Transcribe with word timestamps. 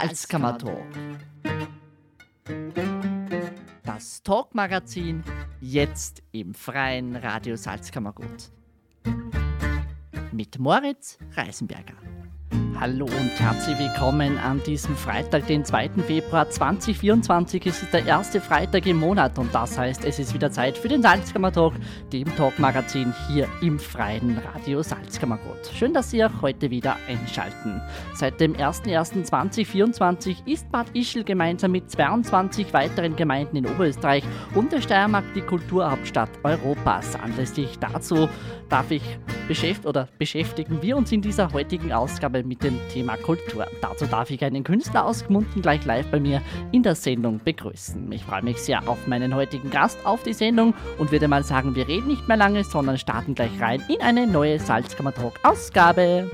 Salzkammer-Talk. 0.00 0.86
Das 3.84 4.22
Talk-Magazin 4.22 5.24
jetzt 5.60 6.22
im 6.30 6.54
freien 6.54 7.16
Radio 7.16 7.56
Salzkammergut. 7.56 8.52
Mit 10.30 10.56
Moritz 10.60 11.18
Reisenberger. 11.34 11.96
Hallo 12.80 13.06
und 13.06 13.40
herzlich 13.40 13.76
willkommen 13.76 14.38
an 14.38 14.62
diesem 14.62 14.94
Freitag, 14.94 15.48
den 15.48 15.64
2. 15.64 15.90
Februar 16.06 16.48
2024. 16.48 17.66
Es 17.66 17.82
ist 17.82 17.92
der 17.92 18.06
erste 18.06 18.40
Freitag 18.40 18.86
im 18.86 19.00
Monat 19.00 19.36
und 19.36 19.52
das 19.52 19.76
heißt, 19.76 20.04
es 20.04 20.20
ist 20.20 20.32
wieder 20.32 20.52
Zeit 20.52 20.78
für 20.78 20.86
den 20.86 21.02
Salzkammer 21.02 21.50
Talk, 21.50 21.74
dem 22.12 22.32
Talk-Magazin 22.36 23.12
hier 23.26 23.48
im 23.62 23.80
freien 23.80 24.38
Radio 24.38 24.80
Salzkammergut. 24.80 25.72
Schön, 25.74 25.92
dass 25.92 26.12
Sie 26.12 26.24
auch 26.24 26.40
heute 26.40 26.70
wieder 26.70 26.94
einschalten. 27.08 27.82
Seit 28.14 28.38
dem 28.40 28.54
01.01.2024 28.54 30.46
ist 30.46 30.70
Bad 30.70 30.86
Ischl 30.94 31.24
gemeinsam 31.24 31.72
mit 31.72 31.90
22 31.90 32.72
weiteren 32.72 33.16
Gemeinden 33.16 33.56
in 33.56 33.66
Oberösterreich 33.66 34.22
und 34.54 34.70
der 34.70 34.82
Steiermark 34.82 35.24
die 35.34 35.40
Kulturhauptstadt 35.42 36.30
Europas. 36.44 37.16
Anlässlich 37.16 37.76
dazu 37.80 38.28
darf 38.68 38.90
ich 38.90 39.02
beschäft 39.46 39.86
oder 39.86 40.08
beschäftigen 40.18 40.82
wir 40.82 40.96
uns 40.96 41.10
in 41.10 41.22
dieser 41.22 41.52
heutigen 41.52 41.92
Ausgabe 41.92 42.44
mit 42.44 42.62
dem 42.62 42.78
Thema 42.92 43.16
Kultur. 43.16 43.66
Dazu 43.80 44.06
darf 44.06 44.30
ich 44.30 44.44
einen 44.44 44.62
Künstler 44.62 45.06
aus 45.06 45.26
Gmunden 45.26 45.62
gleich 45.62 45.84
live 45.84 46.06
bei 46.10 46.20
mir 46.20 46.42
in 46.72 46.82
der 46.82 46.94
Sendung 46.94 47.40
begrüßen. 47.42 48.12
Ich 48.12 48.24
freue 48.24 48.42
mich 48.42 48.58
sehr 48.58 48.86
auf 48.88 49.06
meinen 49.06 49.34
heutigen 49.34 49.70
Gast, 49.70 49.98
auf 50.04 50.22
die 50.22 50.34
Sendung 50.34 50.74
und 50.98 51.10
würde 51.10 51.28
mal 51.28 51.42
sagen, 51.42 51.74
wir 51.74 51.88
reden 51.88 52.08
nicht 52.08 52.28
mehr 52.28 52.36
lange, 52.36 52.62
sondern 52.64 52.98
starten 52.98 53.34
gleich 53.34 53.60
rein 53.60 53.82
in 53.88 54.00
eine 54.00 54.26
neue 54.26 54.58
Salzkammer 54.58 55.14
Talk 55.14 55.40
Ausgabe. 55.42 56.30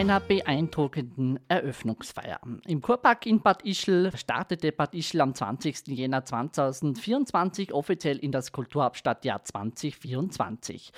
Einer 0.00 0.18
beeindruckenden 0.18 1.38
Eröffnungsfeier. 1.48 2.40
Im 2.66 2.80
Kurpark 2.80 3.26
in 3.26 3.42
Bad 3.42 3.66
Ischl 3.66 4.10
startete 4.16 4.72
Bad 4.72 4.94
Ischl 4.94 5.20
am 5.20 5.34
20. 5.34 5.88
Jänner 5.88 6.24
2024 6.24 7.74
offiziell 7.74 8.16
in 8.16 8.32
das 8.32 8.50
Kulturhauptstadtjahr 8.50 9.44
2024. 9.44 10.92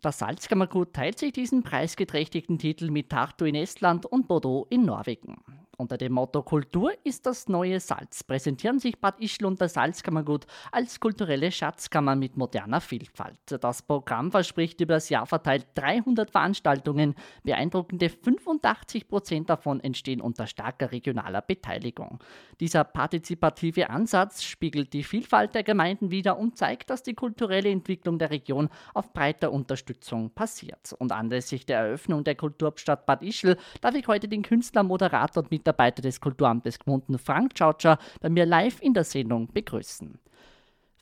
Das 0.00 0.18
Salzkammergut 0.18 0.92
teilt 0.92 1.20
sich 1.20 1.32
diesen 1.32 1.62
preisgeträchtigten 1.62 2.58
Titel 2.58 2.90
mit 2.90 3.10
Tartu 3.10 3.44
in 3.44 3.54
Estland 3.54 4.06
und 4.06 4.26
Bordeaux 4.26 4.66
in 4.70 4.86
Norwegen. 4.86 5.36
Unter 5.82 5.98
dem 5.98 6.12
Motto 6.12 6.44
Kultur 6.44 6.92
ist 7.02 7.26
das 7.26 7.48
neue 7.48 7.80
Salz 7.80 8.22
präsentieren 8.22 8.78
sich 8.78 9.00
Bad 9.00 9.18
Ischl 9.18 9.46
und 9.46 9.60
das 9.60 9.72
Salzkammergut 9.74 10.46
als 10.70 11.00
kulturelle 11.00 11.50
Schatzkammer 11.50 12.14
mit 12.14 12.36
moderner 12.36 12.80
Vielfalt. 12.80 13.40
Das 13.60 13.82
Programm 13.82 14.30
verspricht 14.30 14.80
über 14.80 14.94
das 14.94 15.08
Jahr 15.08 15.26
verteilt 15.26 15.66
300 15.74 16.30
Veranstaltungen. 16.30 17.16
Beeindruckende 17.42 18.10
85 18.10 19.08
Prozent 19.08 19.50
davon 19.50 19.80
entstehen 19.80 20.20
unter 20.20 20.46
starker 20.46 20.92
regionaler 20.92 21.42
Beteiligung. 21.42 22.20
Dieser 22.60 22.84
partizipative 22.84 23.90
Ansatz 23.90 24.44
spiegelt 24.44 24.92
die 24.92 25.02
Vielfalt 25.02 25.56
der 25.56 25.64
Gemeinden 25.64 26.12
wider 26.12 26.38
und 26.38 26.56
zeigt, 26.56 26.90
dass 26.90 27.02
die 27.02 27.14
kulturelle 27.14 27.70
Entwicklung 27.70 28.20
der 28.20 28.30
Region 28.30 28.68
auf 28.94 29.12
breiter 29.12 29.50
Unterstützung 29.50 30.30
passiert. 30.30 30.94
Und 31.00 31.10
anlässlich 31.10 31.66
der 31.66 31.80
Eröffnung 31.80 32.22
der 32.22 32.36
Kulturstadt 32.36 33.04
Bad 33.04 33.24
Ischl 33.24 33.56
darf 33.80 33.96
ich 33.96 34.06
heute 34.06 34.28
den 34.28 34.42
Künstler, 34.42 34.84
Moderator 34.84 35.42
und 35.42 35.50
Mitarbeiter 35.50 35.71
Mitarbeiter 35.72 36.02
des 36.02 36.20
Kulturamtes 36.20 36.78
Gmunden, 36.78 37.18
Frank 37.18 37.54
Tschautscher, 37.54 37.98
bei 38.20 38.28
mir 38.28 38.44
live 38.46 38.80
in 38.82 38.94
der 38.94 39.04
Sendung 39.04 39.48
begrüßen. 39.52 40.18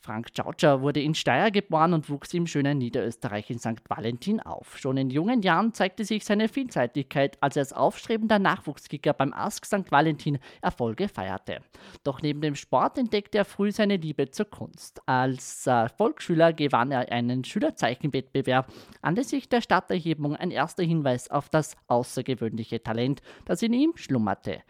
Frank 0.02 0.32
Tschautscher 0.32 0.80
wurde 0.80 1.00
in 1.00 1.14
Steyr 1.14 1.50
geboren 1.50 1.92
und 1.92 2.08
wuchs 2.08 2.32
im 2.32 2.46
schönen 2.46 2.78
Niederösterreich 2.78 3.50
in 3.50 3.58
St. 3.58 3.82
Valentin 3.86 4.40
auf. 4.40 4.78
Schon 4.78 4.96
in 4.96 5.10
jungen 5.10 5.42
Jahren 5.42 5.74
zeigte 5.74 6.06
sich 6.06 6.24
seine 6.24 6.48
Vielseitigkeit, 6.48 7.36
als 7.42 7.56
er 7.56 7.60
als 7.60 7.74
aufstrebender 7.74 8.38
Nachwuchskicker 8.38 9.12
beim 9.12 9.34
Ask 9.34 9.66
St. 9.66 9.90
Valentin 9.90 10.38
Erfolge 10.62 11.06
feierte. 11.06 11.60
Doch 12.02 12.22
neben 12.22 12.40
dem 12.40 12.54
Sport 12.54 12.96
entdeckte 12.96 13.38
er 13.38 13.44
früh 13.44 13.72
seine 13.72 13.98
Liebe 13.98 14.30
zur 14.30 14.46
Kunst. 14.46 15.02
Als 15.04 15.66
äh, 15.66 15.90
Volksschüler 15.90 16.54
gewann 16.54 16.90
er 16.90 17.12
einen 17.12 17.44
Schülerzeichenwettbewerb. 17.44 18.72
Anlässlich 19.02 19.50
der 19.50 19.60
Stadterhebung 19.60 20.34
ein 20.34 20.50
erster 20.50 20.82
Hinweis 20.82 21.30
auf 21.30 21.50
das 21.50 21.76
außergewöhnliche 21.88 22.82
Talent, 22.82 23.20
das 23.44 23.60
in 23.60 23.74
ihm 23.74 23.92
schlummerte. 23.96 24.62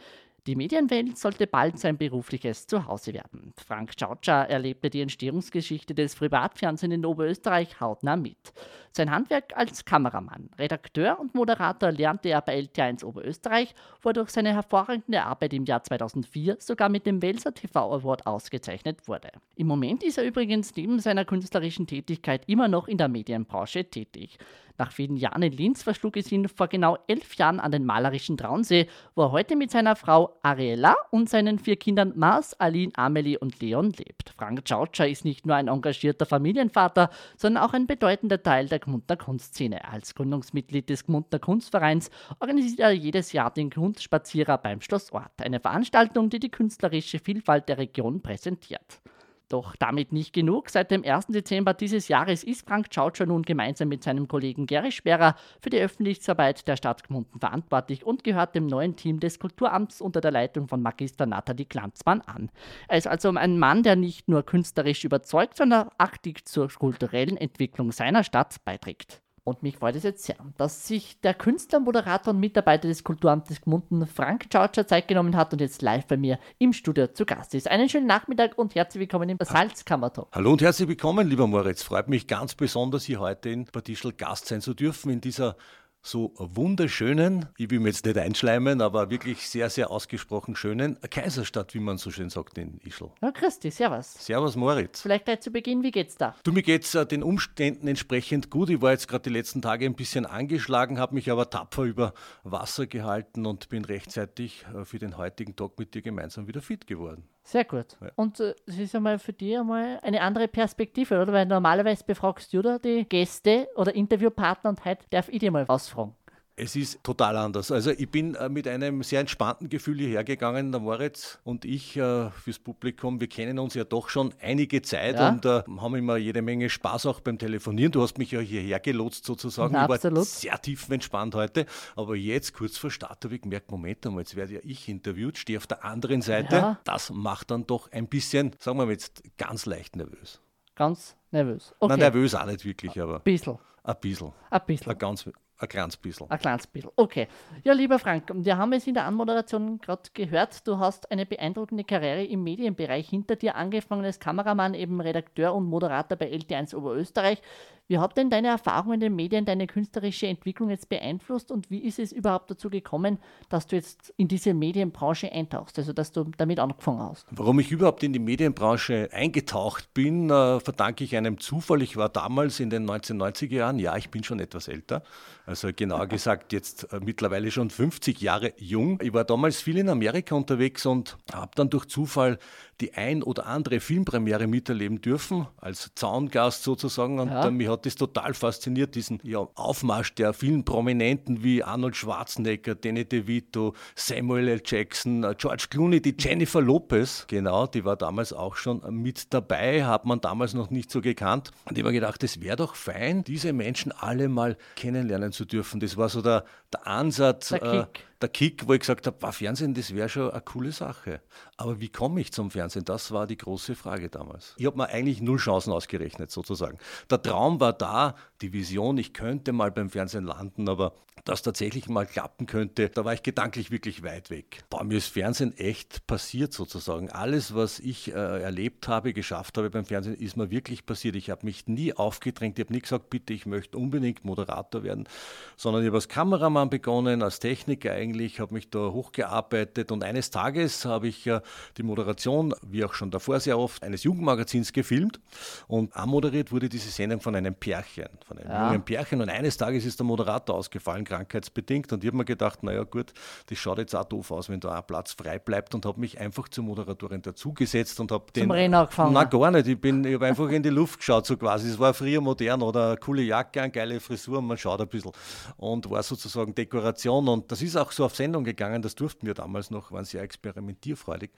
Die 0.46 0.56
Medienwelt 0.56 1.18
sollte 1.18 1.46
bald 1.46 1.78
sein 1.78 1.98
berufliches 1.98 2.66
Zuhause 2.66 3.12
werden. 3.12 3.52
Frank 3.66 3.96
Tschautscher 3.96 4.48
erlebte 4.48 4.88
die 4.88 5.02
Entstehungsgeschichte 5.02 5.94
des 5.94 6.14
Privatfernsehens 6.14 6.94
in 6.94 7.04
Oberösterreich 7.04 7.80
hautnah 7.80 8.16
mit. 8.16 8.52
Sein 8.92 9.10
Handwerk 9.10 9.56
als 9.56 9.84
Kameramann, 9.84 10.50
Redakteur 10.58 11.20
und 11.20 11.34
Moderator 11.34 11.92
lernte 11.92 12.30
er 12.30 12.40
bei 12.40 12.58
LT1 12.58 13.04
Oberösterreich, 13.04 13.74
wo 14.02 14.10
er 14.10 14.14
durch 14.14 14.30
seine 14.30 14.54
hervorragende 14.54 15.22
Arbeit 15.22 15.52
im 15.52 15.64
Jahr 15.64 15.84
2004 15.84 16.56
sogar 16.58 16.88
mit 16.88 17.06
dem 17.06 17.22
Welser 17.22 17.54
TV 17.54 17.94
Award 17.94 18.26
ausgezeichnet 18.26 19.06
wurde. 19.06 19.30
Im 19.56 19.66
Moment 19.66 20.02
ist 20.02 20.18
er 20.18 20.24
übrigens 20.24 20.74
neben 20.74 20.98
seiner 20.98 21.24
künstlerischen 21.24 21.86
Tätigkeit 21.86 22.42
immer 22.48 22.66
noch 22.66 22.88
in 22.88 22.98
der 22.98 23.08
Medienbranche 23.08 23.84
tätig. 23.84 24.38
Nach 24.80 24.92
vielen 24.92 25.18
Jahren 25.18 25.42
in 25.42 25.52
Linz 25.52 25.82
verschlug 25.82 26.16
es 26.16 26.32
ihn 26.32 26.48
vor 26.48 26.66
genau 26.66 26.96
elf 27.06 27.34
Jahren 27.34 27.60
an 27.60 27.70
den 27.70 27.84
malerischen 27.84 28.38
Traunsee, 28.38 28.86
wo 29.14 29.24
er 29.24 29.30
heute 29.30 29.54
mit 29.54 29.70
seiner 29.70 29.94
Frau 29.94 30.38
Ariella 30.41 30.96
und 31.10 31.28
seinen 31.28 31.58
vier 31.58 31.76
Kindern 31.76 32.14
Mars, 32.16 32.58
Aline, 32.58 32.90
Amelie 32.96 33.36
und 33.36 33.60
Leon 33.60 33.90
lebt. 33.90 34.30
Frank 34.38 34.64
Tschautscher 34.64 35.06
ist 35.06 35.26
nicht 35.26 35.44
nur 35.44 35.54
ein 35.54 35.69
engagierter 35.69 36.24
Familienvater, 36.24 37.10
sondern 37.36 37.62
auch 37.62 37.74
ein 37.74 37.86
bedeutender 37.86 38.42
Teil 38.42 38.69
der 38.69 38.78
Gmundner 38.78 39.19
Kunstszene. 39.19 39.84
Als 39.84 40.14
Gründungsmitglied 40.14 40.88
des 40.88 41.04
Gmundner 41.04 41.40
Kunstvereins 41.40 42.08
organisiert 42.38 42.80
er 42.80 42.92
jedes 42.92 43.34
Jahr 43.34 43.50
den 43.50 43.69
Kunstspazierer 43.69 44.56
beim 44.56 44.80
Schlossort, 44.80 45.42
eine 45.42 45.60
Veranstaltung, 45.60 46.30
die 46.30 46.40
die 46.40 46.50
künstlerische 46.50 47.19
Vielfalt 47.19 47.69
der 47.69 47.76
Region 47.76 48.22
präsentiert. 48.22 49.02
Doch 49.50 49.75
damit 49.75 50.12
nicht 50.12 50.33
genug. 50.33 50.71
Seit 50.71 50.93
dem 50.93 51.05
1. 51.05 51.27
Dezember 51.27 51.75
dieses 51.75 52.06
Jahres 52.06 52.44
ist 52.44 52.69
Frank 52.69 52.88
Tschautscher 52.88 53.27
nun 53.27 53.43
gemeinsam 53.43 53.88
mit 53.88 54.05
seinem 54.05 54.28
Kollegen 54.28 54.66
Gary 54.66 54.93
Sperrer 54.93 55.34
für 55.61 55.71
die 55.71 55.81
Öffentlichkeitsarbeit 55.81 56.69
der 56.69 56.77
Stadt 56.77 57.03
Gmunden 57.03 57.41
verantwortlich 57.41 58.06
und 58.06 58.22
gehört 58.22 58.55
dem 58.55 58.69
neuen 58.69 58.94
Team 58.94 59.19
des 59.19 59.41
Kulturamts 59.41 60.00
unter 60.00 60.21
der 60.21 60.31
Leitung 60.31 60.69
von 60.69 60.81
Magister 60.81 61.27
Nathalie 61.27 61.66
Glanzmann 61.66 62.21
an. 62.21 62.53
Er 62.87 62.99
ist 62.99 63.09
also 63.09 63.28
ein 63.31 63.59
Mann, 63.59 63.83
der 63.83 63.97
nicht 63.97 64.28
nur 64.28 64.44
künstlerisch 64.44 65.03
überzeugt, 65.03 65.56
sondern 65.56 65.91
aktiv 65.99 66.44
zur 66.44 66.69
kulturellen 66.69 67.37
Entwicklung 67.37 67.91
seiner 67.91 68.22
Stadt 68.22 68.65
beiträgt. 68.65 69.21
Und 69.44 69.62
mich 69.62 69.76
freut 69.76 69.96
es 69.96 70.02
jetzt 70.02 70.24
sehr, 70.24 70.36
dass 70.58 70.86
sich 70.86 71.20
der 71.20 71.34
Künstler, 71.34 71.80
Moderator 71.80 72.34
und 72.34 72.40
Mitarbeiter 72.40 72.88
des 72.88 73.04
Kulturamtes 73.04 73.60
Gmunden 73.62 74.06
Frank 74.06 74.50
Tschautscher 74.50 74.86
Zeit 74.86 75.08
genommen 75.08 75.36
hat 75.36 75.52
und 75.52 75.60
jetzt 75.60 75.82
live 75.82 76.06
bei 76.06 76.16
mir 76.16 76.38
im 76.58 76.72
Studio 76.72 77.06
zu 77.06 77.24
Gast 77.24 77.54
ist. 77.54 77.68
Einen 77.68 77.88
schönen 77.88 78.06
Nachmittag 78.06 78.58
und 78.58 78.74
herzlich 78.74 79.00
willkommen 79.00 79.28
im 79.30 79.38
Salzkammertalk. 79.40 80.28
Hallo 80.32 80.52
und 80.52 80.62
herzlich 80.62 80.88
willkommen, 80.88 81.26
lieber 81.26 81.46
Moritz. 81.46 81.82
Freut 81.82 82.08
mich 82.08 82.26
ganz 82.26 82.54
besonders, 82.54 83.04
hier 83.04 83.20
heute 83.20 83.48
in 83.48 83.64
Bad 83.64 83.90
Gast 84.19 84.46
sein 84.46 84.60
zu 84.60 84.75
dürfen 84.75 85.10
in 85.10 85.20
dieser 85.20 85.56
so 86.02 86.32
wunderschönen, 86.37 87.47
ich 87.58 87.70
will 87.70 87.81
mir 87.81 87.88
jetzt 87.88 88.05
nicht 88.05 88.17
einschleimen, 88.17 88.81
aber 88.81 89.11
wirklich 89.11 89.47
sehr, 89.49 89.69
sehr 89.69 89.91
ausgesprochen 89.91 90.56
schönen 90.56 90.99
Kaiserstadt, 91.00 91.75
wie 91.75 91.81
man 91.81 91.99
so 91.99 92.11
schön 92.11 92.31
sagt 92.31 92.56
in 92.58 92.79
Ischl. 92.79 93.11
Ja, 93.20 93.31
Christi, 93.32 93.70
servus. 93.70 94.14
Servus, 94.14 94.56
Moritz. 94.56 95.02
Vielleicht 95.02 95.26
gleich 95.26 95.41
zu 95.41 95.50
Beginn, 95.50 95.82
wie 95.82 95.91
geht's 95.91 96.17
da? 96.17 96.35
Du, 96.43 96.52
mir 96.52 96.62
geht's 96.62 96.94
äh, 96.94 97.05
den 97.05 97.23
Umständen 97.23 97.87
entsprechend 97.87 98.50
gut. 98.50 98.70
Ich 98.70 98.81
war 98.81 98.93
jetzt 98.93 99.08
gerade 99.08 99.25
die 99.25 99.31
letzten 99.31 99.61
Tage 99.62 99.85
ein 99.85 99.94
bisschen 99.94 100.26
angeschlagen, 100.26 100.99
habe 100.99 101.14
mich 101.14 101.31
aber 101.31 101.50
tapfer 101.50 101.82
über 101.82 102.14
Wasser 102.44 102.87
gehalten 102.87 103.46
und 103.46 103.69
bin 103.69 103.85
rechtzeitig 103.85 104.64
äh, 104.75 104.85
für 104.85 104.99
den 104.99 105.19
heutigen 105.19 105.56
Tag 105.56 105.79
mit 105.79 105.94
dir 105.94 106.03
gemeinsam 106.03 106.49
wieder 106.49 106.62
fit 106.62 106.87
geworden. 106.87 107.29
Sehr 107.42 107.64
gut. 107.64 107.96
Ja. 108.00 108.10
Und 108.16 108.38
äh, 108.40 108.54
es 108.66 108.78
ist 108.78 108.94
einmal 108.94 109.19
für 109.19 109.32
dich 109.32 109.58
einmal 109.58 109.98
eine 110.02 110.20
andere 110.20 110.46
Perspektive, 110.46 111.20
oder? 111.20 111.32
Weil 111.32 111.46
normalerweise 111.46 112.04
befragst 112.04 112.52
du 112.52 112.62
da 112.62 112.78
die 112.78 113.04
Gäste 113.04 113.69
oder 113.76 113.94
Interviewpartner 113.94 114.70
und 114.70 114.84
heute 114.84 115.04
darf 115.10 115.28
ich 115.28 115.38
dir 115.38 115.50
mal 115.50 115.66
was 115.69 115.88
fragen. 115.88 116.14
Es 116.60 116.76
ist 116.76 117.02
total 117.02 117.38
anders. 117.38 117.72
Also 117.72 117.90
ich 117.90 118.10
bin 118.10 118.34
äh, 118.34 118.50
mit 118.50 118.68
einem 118.68 119.02
sehr 119.02 119.20
entspannten 119.20 119.70
Gefühl 119.70 119.98
hierher 119.98 120.24
gegangen, 120.24 120.72
der 120.72 120.80
Moritz 120.80 121.38
und 121.42 121.64
ich 121.64 121.96
äh, 121.96 122.30
fürs 122.30 122.58
Publikum. 122.58 123.18
Wir 123.18 123.28
kennen 123.28 123.58
uns 123.58 123.72
ja 123.72 123.84
doch 123.84 124.10
schon 124.10 124.34
einige 124.42 124.82
Zeit 124.82 125.14
ja. 125.14 125.30
und 125.30 125.46
äh, 125.46 125.62
haben 125.80 125.94
immer 125.94 126.18
jede 126.18 126.42
Menge 126.42 126.68
Spaß 126.68 127.06
auch 127.06 127.20
beim 127.20 127.38
Telefonieren. 127.38 127.92
Du 127.92 128.02
hast 128.02 128.18
mich 128.18 128.32
ja 128.32 128.40
hierher 128.40 128.78
gelotst 128.78 129.24
sozusagen. 129.24 129.72
Na, 129.72 129.84
ich 129.84 129.88
war 129.88 129.96
absolut. 129.96 130.26
sehr 130.26 130.60
tiefenentspannt 130.60 131.34
heute. 131.34 131.64
Aber 131.96 132.14
jetzt 132.14 132.52
kurz 132.52 132.76
vor 132.76 132.90
Start 132.90 133.24
habe 133.24 133.36
ich 133.36 133.40
gemerkt, 133.40 133.70
Moment 133.70 134.06
einmal, 134.06 134.20
jetzt 134.20 134.36
werde 134.36 134.54
ja 134.54 134.60
ich 134.62 134.86
interviewt, 134.86 135.38
stehe 135.38 135.56
auf 135.56 135.66
der 135.66 135.82
anderen 135.82 136.20
Seite. 136.20 136.56
Ja. 136.56 136.80
Das 136.84 137.10
macht 137.10 137.50
dann 137.50 137.66
doch 137.66 137.90
ein 137.90 138.06
bisschen, 138.06 138.54
sagen 138.58 138.76
wir 138.76 138.84
mal 138.84 138.92
jetzt, 138.92 139.22
ganz 139.38 139.64
leicht 139.64 139.96
nervös. 139.96 140.42
Ganz 140.74 141.16
nervös. 141.30 141.74
Okay. 141.78 141.88
Nein, 141.88 142.00
nervös 142.00 142.34
auch 142.34 142.44
nicht 142.44 142.66
wirklich, 142.66 143.00
aber. 143.00 143.16
Ein 143.16 143.22
bisschen. 143.22 143.58
Ein 143.82 143.96
bisschen. 143.98 144.32
Ein 144.50 144.60
bisschen. 144.66 144.92
Ein 144.92 144.98
ganz, 144.98 145.24
ein 145.60 145.68
kleines 145.68 145.96
bisschen. 145.96 146.30
Ein 146.30 146.38
kleines 146.38 146.66
bisschen. 146.66 146.90
Okay. 146.96 147.28
Ja, 147.64 147.74
lieber 147.74 147.98
Frank, 147.98 148.30
wir 148.32 148.56
haben 148.56 148.72
es 148.72 148.86
in 148.86 148.94
der 148.94 149.04
Anmoderation 149.04 149.78
gerade 149.78 150.08
gehört. 150.14 150.66
Du 150.66 150.78
hast 150.78 151.10
eine 151.10 151.26
beeindruckende 151.26 151.84
Karriere 151.84 152.24
im 152.24 152.42
Medienbereich 152.42 153.08
hinter 153.08 153.36
dir, 153.36 153.56
angefangen 153.56 154.04
als 154.04 154.18
Kameramann, 154.18 154.72
eben 154.74 155.00
Redakteur 155.00 155.54
und 155.54 155.66
Moderator 155.66 156.16
bei 156.16 156.30
LT1 156.32 156.74
Oberösterreich. 156.74 157.42
Wie 157.90 157.98
hat 157.98 158.16
denn 158.16 158.31
deine 158.31 158.46
Erfahrung 158.46 158.92
in 158.92 159.00
den 159.00 159.16
Medien 159.16 159.44
deine 159.44 159.66
künstlerische 159.66 160.28
Entwicklung 160.28 160.70
jetzt 160.70 160.88
beeinflusst 160.88 161.50
und 161.50 161.72
wie 161.72 161.81
ist 161.81 161.98
es 161.98 162.12
überhaupt 162.12 162.48
dazu 162.48 162.70
gekommen, 162.70 163.19
dass 163.48 163.66
du 163.66 163.75
jetzt 163.75 164.14
in 164.16 164.28
diese 164.28 164.54
Medienbranche 164.54 165.32
eintauchst, 165.32 165.76
also 165.76 165.92
dass 165.92 166.12
du 166.12 166.31
damit 166.37 166.60
angefangen 166.60 167.00
hast? 167.00 167.26
Warum 167.32 167.58
ich 167.58 167.72
überhaupt 167.72 168.04
in 168.04 168.12
die 168.12 168.20
Medienbranche 168.20 169.08
eingetaucht 169.10 169.92
bin, 169.92 170.31
äh, 170.31 170.60
verdanke 170.60 171.02
ich 171.02 171.16
einem 171.16 171.40
Zufall. 171.40 171.82
Ich 171.82 171.96
war 171.96 172.08
damals 172.08 172.60
in 172.60 172.70
den 172.70 172.88
1990er 172.88 173.56
Jahren, 173.56 173.81
ja, 173.81 173.96
ich 173.96 174.08
bin 174.08 174.22
schon 174.22 174.38
etwas 174.38 174.69
älter, 174.69 175.02
also 175.44 175.70
genauer 175.75 176.06
gesagt 176.06 176.52
jetzt 176.52 176.93
äh, 176.93 177.00
mittlerweile 177.04 177.50
schon 177.50 177.70
50 177.70 178.20
Jahre 178.20 178.52
jung. 178.56 179.00
Ich 179.02 179.12
war 179.12 179.25
damals 179.25 179.60
viel 179.60 179.78
in 179.78 179.88
Amerika 179.88 180.36
unterwegs 180.36 180.86
und 180.86 181.19
habe 181.32 181.50
dann 181.56 181.70
durch 181.70 181.86
Zufall 181.86 182.38
die 182.81 182.94
ein 182.94 183.23
oder 183.23 183.47
andere 183.47 183.81
Filmpremiere 183.81 184.47
miterleben 184.47 185.00
dürfen, 185.00 185.47
als 185.59 185.91
Zaungast 185.94 186.62
sozusagen. 186.62 187.19
Und 187.19 187.29
ja. 187.29 187.47
äh, 187.47 187.50
mich 187.50 187.69
hat 187.69 187.87
das 187.87 187.94
total 187.94 188.35
fasziniert, 188.35 188.94
diesen 188.94 189.21
ja, 189.23 189.47
Aufmarsch 189.55 190.15
der 190.15 190.32
vielen 190.32 190.65
Prominenten 190.65 191.44
wie 191.44 191.62
Arnold 191.62 191.97
Schwarzenegger, 191.97 192.75
Danny 192.75 193.05
DeVito, 193.05 193.75
Samuel 193.94 194.49
L. 194.49 194.62
Jackson, 194.65 195.25
äh, 195.25 195.35
George 195.37 195.67
Clooney, 195.71 196.00
die 196.00 196.15
Jennifer 196.19 196.61
Lopez, 196.61 197.27
genau, 197.29 197.67
die 197.67 197.85
war 197.85 197.97
damals 197.97 198.32
auch 198.32 198.56
schon 198.56 198.82
mit 198.91 199.32
dabei, 199.32 199.85
hat 199.85 200.06
man 200.06 200.21
damals 200.21 200.55
noch 200.55 200.71
nicht 200.71 200.91
so 200.91 201.00
gekannt. 201.00 201.50
Und 201.67 201.77
ich 201.77 201.85
habe 201.85 201.93
gedacht, 201.93 202.23
es 202.25 202.41
wäre 202.41 202.56
doch 202.56 202.75
fein, 202.75 203.25
diese 203.25 203.53
Menschen 203.53 203.93
alle 203.93 204.29
mal 204.29 204.56
kennenlernen 204.77 205.32
zu 205.32 205.44
dürfen. 205.44 205.81
Das 205.81 205.97
war 205.97 206.09
so 206.09 206.23
der, 206.23 206.44
der 206.72 206.87
Ansatz. 206.87 207.49
Der 207.49 207.58
Kick. 207.61 207.99
Äh, 207.99 208.11
der 208.20 208.28
Kick, 208.28 208.69
wo 208.69 208.75
ich 208.75 208.81
gesagt 208.81 209.06
habe, 209.06 209.20
war 209.22 209.32
Fernsehen, 209.32 209.72
das 209.72 209.94
wäre 209.94 210.08
schon 210.08 210.31
eine 210.31 210.43
coole 210.43 210.72
Sache. 210.72 211.22
Aber 211.56 211.81
wie 211.81 211.88
komme 211.88 212.20
ich 212.20 212.32
zum 212.32 212.50
Fernsehen? 212.50 212.84
Das 212.84 213.12
war 213.12 213.26
die 213.26 213.38
große 213.38 213.75
Frage 213.75 214.11
damals. 214.11 214.55
Ich 214.58 214.67
habe 214.67 214.76
mir 214.76 214.88
eigentlich 214.88 215.22
null 215.22 215.38
Chancen 215.38 215.72
ausgerechnet, 215.72 216.31
sozusagen. 216.31 216.78
Der 217.11 217.22
Traum 217.22 217.61
war 217.61 217.72
da, 217.72 218.14
die 218.43 218.52
Vision, 218.52 218.99
ich 218.99 219.14
könnte 219.14 219.52
mal 219.52 219.70
beim 219.70 219.88
Fernsehen 219.88 220.25
landen, 220.25 220.69
aber 220.69 220.93
das 221.25 221.43
tatsächlich 221.43 221.88
mal 221.88 222.06
klappen 222.06 222.46
könnte, 222.46 222.88
da 222.88 223.05
war 223.05 223.12
ich 223.12 223.22
gedanklich 223.22 223.70
wirklich 223.70 224.02
weit 224.02 224.31
weg. 224.31 224.62
Bei 224.70 224.82
mir 224.84 224.99
ist 224.99 225.08
Fernsehen 225.08 225.56
echt 225.56 226.06
passiert 226.06 226.52
sozusagen. 226.52 227.11
Alles, 227.11 227.55
was 227.55 227.78
ich 227.78 228.08
äh, 228.08 228.43
erlebt 228.43 228.88
habe, 228.88 229.12
geschafft 229.12 229.58
habe 229.58 229.70
beim 229.70 229.84
Fernsehen, 229.84 230.14
ist 230.14 230.37
mir 230.37 230.50
wirklich 230.50 230.87
passiert. 230.87 231.17
Ich 231.17 231.31
habe 231.31 231.44
mich 231.44 231.67
nie 231.67 231.93
aufgedrängt, 231.93 232.58
ich 232.58 232.64
habe 232.64 232.72
nie 232.72 232.81
gesagt, 232.81 233.11
bitte, 233.11 233.32
ich 233.32 233.46
möchte 233.46 233.76
unbedingt 233.76 234.25
Moderator 234.25 234.82
werden, 234.82 235.08
sondern 235.56 235.82
ich 235.82 235.88
habe 235.88 235.99
als 235.99 236.08
Kameramann 236.08 236.59
begonnen, 236.68 237.22
als 237.22 237.38
Techniker 237.38 237.92
eigentlich, 237.92 238.40
habe 238.40 238.52
mich 238.52 238.68
da 238.68 238.90
hochgearbeitet 238.90 239.90
und 239.92 240.04
eines 240.04 240.30
Tages 240.30 240.84
habe 240.84 241.08
ich 241.08 241.26
äh, 241.26 241.40
die 241.78 241.82
Moderation, 241.82 242.54
wie 242.66 242.84
auch 242.84 242.92
schon 242.92 243.10
davor 243.10 243.40
sehr 243.40 243.58
oft, 243.58 243.82
eines 243.82 244.02
Jugendmagazins 244.02 244.72
gefilmt 244.72 245.20
und 245.68 245.96
anmoderiert 245.96 246.52
wurde 246.52 246.68
diese 246.68 246.90
Sendung 246.90 247.20
von 247.20 247.34
einem 247.34 247.54
Pärchen, 247.54 248.08
von 248.26 248.38
einem 248.38 248.50
ja. 248.50 248.66
jungen 248.66 248.84
Pärchen 248.84 249.20
und 249.20 249.30
eines 249.30 249.56
Tages 249.56 249.84
ist 249.84 249.98
der 249.98 250.06
Moderator 250.06 250.56
ausgefallen, 250.56 251.04
krankheitsbedingt. 251.04 251.92
Und 251.92 252.02
ich 252.02 252.08
habe 252.08 252.16
mir 252.16 252.24
gedacht, 252.24 252.62
naja 252.62 252.82
gut, 252.82 253.12
das 253.46 253.58
schaut 253.58 253.78
jetzt 253.78 253.94
auch 253.94 254.04
doof 254.04 254.30
aus, 254.30 254.48
wenn 254.48 254.60
da 254.60 254.72
ein 254.72 254.86
Platz 254.86 255.12
frei 255.12 255.38
bleibt 255.38 255.74
und 255.74 255.86
habe 255.86 256.00
mich 256.00 256.18
einfach 256.20 256.48
zur 256.48 256.64
Moderatorin 256.64 257.22
dazugesetzt 257.22 258.00
und 258.00 258.10
habe 258.12 258.26
den... 258.32 258.44
Zum 258.44 258.50
Rennen 258.50 258.74
angefangen? 258.74 259.12
Nein, 259.12 259.30
gar 259.30 259.50
nicht. 259.50 259.68
Ich, 259.68 259.84
ich 259.84 260.14
habe 260.14 260.26
einfach 260.26 260.48
in 260.50 260.62
die 260.62 260.70
Luft 260.70 260.98
geschaut, 260.98 261.26
so 261.26 261.36
quasi. 261.36 261.68
Es 261.68 261.78
war 261.78 261.94
früher 261.94 262.20
modern 262.20 262.62
oder 262.62 262.88
eine 262.88 262.96
coole 262.96 263.22
Jacke, 263.22 263.62
eine 263.62 263.70
geile 263.70 264.00
Frisur, 264.00 264.40
man 264.42 264.58
schaut 264.58 264.80
ein 264.80 264.88
bisschen. 264.88 265.12
Und 265.56 265.88
war 265.90 266.02
sozusagen 266.02 266.50
Dekoration. 266.55 267.29
Und 267.29 267.50
das 267.52 267.62
ist 267.62 267.76
auch 267.76 267.93
so 267.93 268.05
auf 268.05 268.17
Sendung 268.17 268.44
gegangen, 268.44 268.82
das 268.82 268.94
durften 268.94 269.26
wir 269.26 269.35
damals 269.35 269.70
noch, 269.70 269.93
waren 269.93 270.05
sehr 270.05 270.23
experimentierfreudig. 270.23 271.31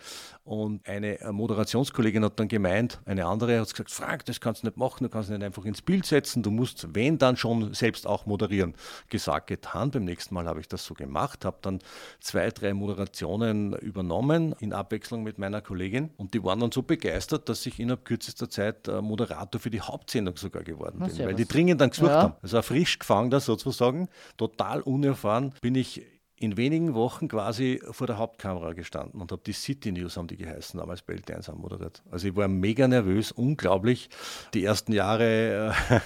Und 0.45 0.87
eine 0.89 1.19
Moderationskollegin 1.31 2.25
hat 2.25 2.39
dann 2.39 2.49
gemeint, 2.49 3.01
eine 3.05 3.27
andere 3.27 3.61
hat 3.61 3.71
gesagt, 3.71 3.91
Frank, 3.91 4.25
das 4.27 4.41
kannst 4.41 4.63
du 4.63 4.67
nicht 4.67 4.77
machen, 4.77 5.05
du 5.05 5.11
kannst 5.11 5.31
nicht 5.31 5.43
einfach 5.43 5.65
ins 5.65 5.83
Bild 5.83 6.07
setzen, 6.07 6.43
du 6.43 6.51
musst, 6.51 6.95
wenn 6.95 7.19
dann 7.19 7.37
schon, 7.37 7.75
selbst 7.75 8.07
auch 8.07 8.27
moderieren. 8.27 8.75
Gesagt, 9.09 9.47
getan. 9.49 9.91
Beim 9.91 10.05
nächsten 10.05 10.35
Mal 10.35 10.47
habe 10.47 10.61
ich 10.61 10.69
das 10.69 10.85
so 10.85 10.95
gemacht, 10.95 11.45
habe 11.45 11.59
dann 11.63 11.81
zwei, 12.21 12.51
drei 12.51 12.75
Moderationen 12.75 13.75
übernommen 13.75 14.55
in 14.61 14.73
Abwechslung 14.73 15.23
mit 15.23 15.39
meiner 15.39 15.61
Kollegin 15.61 16.11
und 16.17 16.35
die 16.35 16.43
waren 16.43 16.61
dann 16.61 16.73
so 16.73 16.83
begeistert, 16.83 17.49
dass 17.49 17.65
ich 17.67 17.79
innerhalb 17.79 18.05
kürzester 18.05 18.49
Zeit 18.49 18.89
äh, 18.89 19.01
Moderator 19.01 19.61
für 19.61 19.71
die 19.71 19.81
Hauptsendung 19.81 20.37
sogar 20.37 20.63
geworden 20.63 20.99
bin, 21.01 21.19
weil 21.19 21.35
die 21.35 21.47
dringend 21.47 21.81
dann 21.81 21.91
gesucht 21.91 22.11
ja. 22.11 22.23
haben. 22.23 22.35
Also 22.43 22.57
ein 22.57 22.63
frisch 22.63 22.99
gefangener 22.99 23.41
sozusagen, 23.41 24.09
total 24.37 24.81
unerfahren, 25.03 25.53
bin 25.61 25.75
ich 25.75 26.03
in 26.37 26.57
wenigen 26.57 26.95
Wochen 26.95 27.29
quasi 27.29 27.81
vor 27.91 28.07
der 28.09 28.19
Hauptkamera 28.19 28.73
gestanden 28.73 29.21
und 29.21 29.31
habe 29.31 29.43
die 29.47 29.53
City 29.53 29.93
News, 29.93 30.17
haben 30.17 30.27
die 30.27 30.37
geheißen, 30.37 30.79
damals 30.79 31.03
bei 31.03 31.15
LT1 31.15 31.55
moderiert. 31.55 32.03
Also 32.11 32.29
ich 32.29 32.35
war 32.35 32.49
mega 32.49 32.89
nervös, 32.89 33.31
unglaublich. 33.31 34.11
Die 34.53 34.65
ersten 34.65 34.93
Jahre 34.93 35.73
äh, 35.91 36.01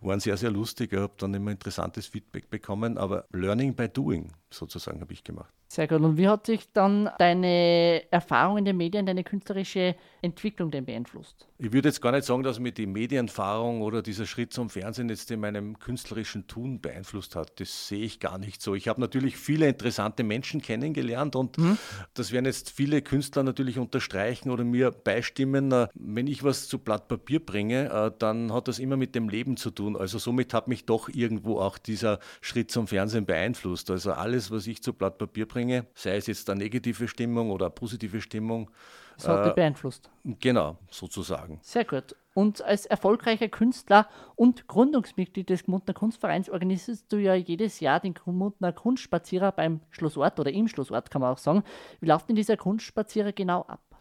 waren 0.00 0.20
sehr, 0.20 0.36
sehr 0.36 0.50
lustig. 0.50 0.92
Ich 0.92 0.98
habe 0.98 1.14
dann 1.18 1.34
immer 1.34 1.50
interessantes 1.50 2.06
Feedback 2.06 2.48
bekommen, 2.48 2.96
aber 2.96 3.24
Learning 3.32 3.74
by 3.74 3.88
Doing 3.88 4.32
sozusagen 4.50 5.00
habe 5.00 5.12
ich 5.12 5.24
gemacht. 5.24 5.52
Sehr 5.72 5.88
gut. 5.88 6.02
Und 6.02 6.18
wie 6.18 6.28
hat 6.28 6.44
sich 6.44 6.70
dann 6.74 7.08
deine 7.16 8.02
Erfahrung 8.10 8.58
in 8.58 8.66
den 8.66 8.76
Medien, 8.76 9.06
deine 9.06 9.24
künstlerische 9.24 9.96
Entwicklung 10.20 10.70
denn 10.70 10.84
beeinflusst? 10.84 11.48
Ich 11.56 11.72
würde 11.72 11.88
jetzt 11.88 12.02
gar 12.02 12.12
nicht 12.12 12.26
sagen, 12.26 12.42
dass 12.42 12.58
mir 12.60 12.72
die 12.72 12.84
Medienerfahrung 12.84 13.80
oder 13.80 14.02
dieser 14.02 14.26
Schritt 14.26 14.52
zum 14.52 14.68
Fernsehen 14.68 15.08
jetzt 15.08 15.30
in 15.30 15.40
meinem 15.40 15.78
künstlerischen 15.78 16.46
Tun 16.46 16.82
beeinflusst 16.82 17.36
hat. 17.36 17.58
Das 17.58 17.88
sehe 17.88 18.04
ich 18.04 18.20
gar 18.20 18.36
nicht 18.36 18.60
so. 18.60 18.74
Ich 18.74 18.86
habe 18.86 19.00
natürlich 19.00 19.38
viele 19.38 19.66
interessante 19.66 20.24
Menschen 20.24 20.60
kennengelernt 20.60 21.36
und 21.36 21.56
mhm. 21.56 21.78
das 22.12 22.32
werden 22.32 22.44
jetzt 22.44 22.68
viele 22.68 23.00
Künstler 23.00 23.42
natürlich 23.42 23.78
unterstreichen 23.78 24.50
oder 24.50 24.64
mir 24.64 24.90
beistimmen. 24.90 25.72
Äh, 25.72 25.88
wenn 25.94 26.26
ich 26.26 26.44
was 26.44 26.68
zu 26.68 26.80
Blatt 26.80 27.08
Papier 27.08 27.40
bringe, 27.40 27.90
äh, 27.90 28.10
dann 28.18 28.52
hat 28.52 28.68
das 28.68 28.78
immer 28.78 28.98
mit 28.98 29.14
dem 29.14 29.30
Leben 29.30 29.56
zu 29.56 29.70
tun. 29.70 29.96
Also 29.96 30.18
somit 30.18 30.52
hat 30.52 30.68
mich 30.68 30.84
doch 30.84 31.08
irgendwo 31.08 31.60
auch 31.60 31.78
dieser 31.78 32.18
Schritt 32.42 32.70
zum 32.70 32.88
Fernsehen 32.88 33.24
beeinflusst. 33.24 33.90
Also 33.90 34.12
alles, 34.12 34.50
was 34.50 34.66
ich 34.66 34.82
zu 34.82 34.92
Blatt 34.92 35.16
Papier 35.16 35.46
bringe, 35.46 35.61
bringe, 35.62 35.86
sei 35.94 36.16
es 36.16 36.26
jetzt 36.26 36.50
eine 36.50 36.62
negative 36.62 37.06
Stimmung 37.08 37.50
oder 37.50 37.66
eine 37.66 37.74
positive 37.74 38.20
Stimmung. 38.20 38.70
Das 39.16 39.28
hat 39.28 39.44
dich 39.44 39.52
äh, 39.52 39.54
beeinflusst. 39.54 40.10
Genau, 40.40 40.76
sozusagen. 40.90 41.60
Sehr 41.62 41.84
gut. 41.84 42.16
Und 42.34 42.62
als 42.62 42.86
erfolgreicher 42.86 43.48
Künstler 43.48 44.08
und 44.36 44.66
Gründungsmitglied 44.66 45.50
des 45.50 45.64
Gmundner 45.64 45.94
Kunstvereins 45.94 46.48
organisierst 46.48 47.12
du 47.12 47.18
ja 47.18 47.34
jedes 47.34 47.80
Jahr 47.80 48.00
den 48.00 48.14
Gmundner 48.14 48.72
Kunstspazierer 48.72 49.52
beim 49.52 49.80
Schlossort 49.90 50.40
oder 50.40 50.50
im 50.50 50.66
Schlossort, 50.66 51.10
kann 51.10 51.20
man 51.20 51.32
auch 51.32 51.38
sagen. 51.38 51.62
Wie 52.00 52.06
läuft 52.06 52.28
denn 52.28 52.36
dieser 52.36 52.56
Kunstspazierer 52.56 53.32
genau 53.32 53.62
ab? 53.62 53.91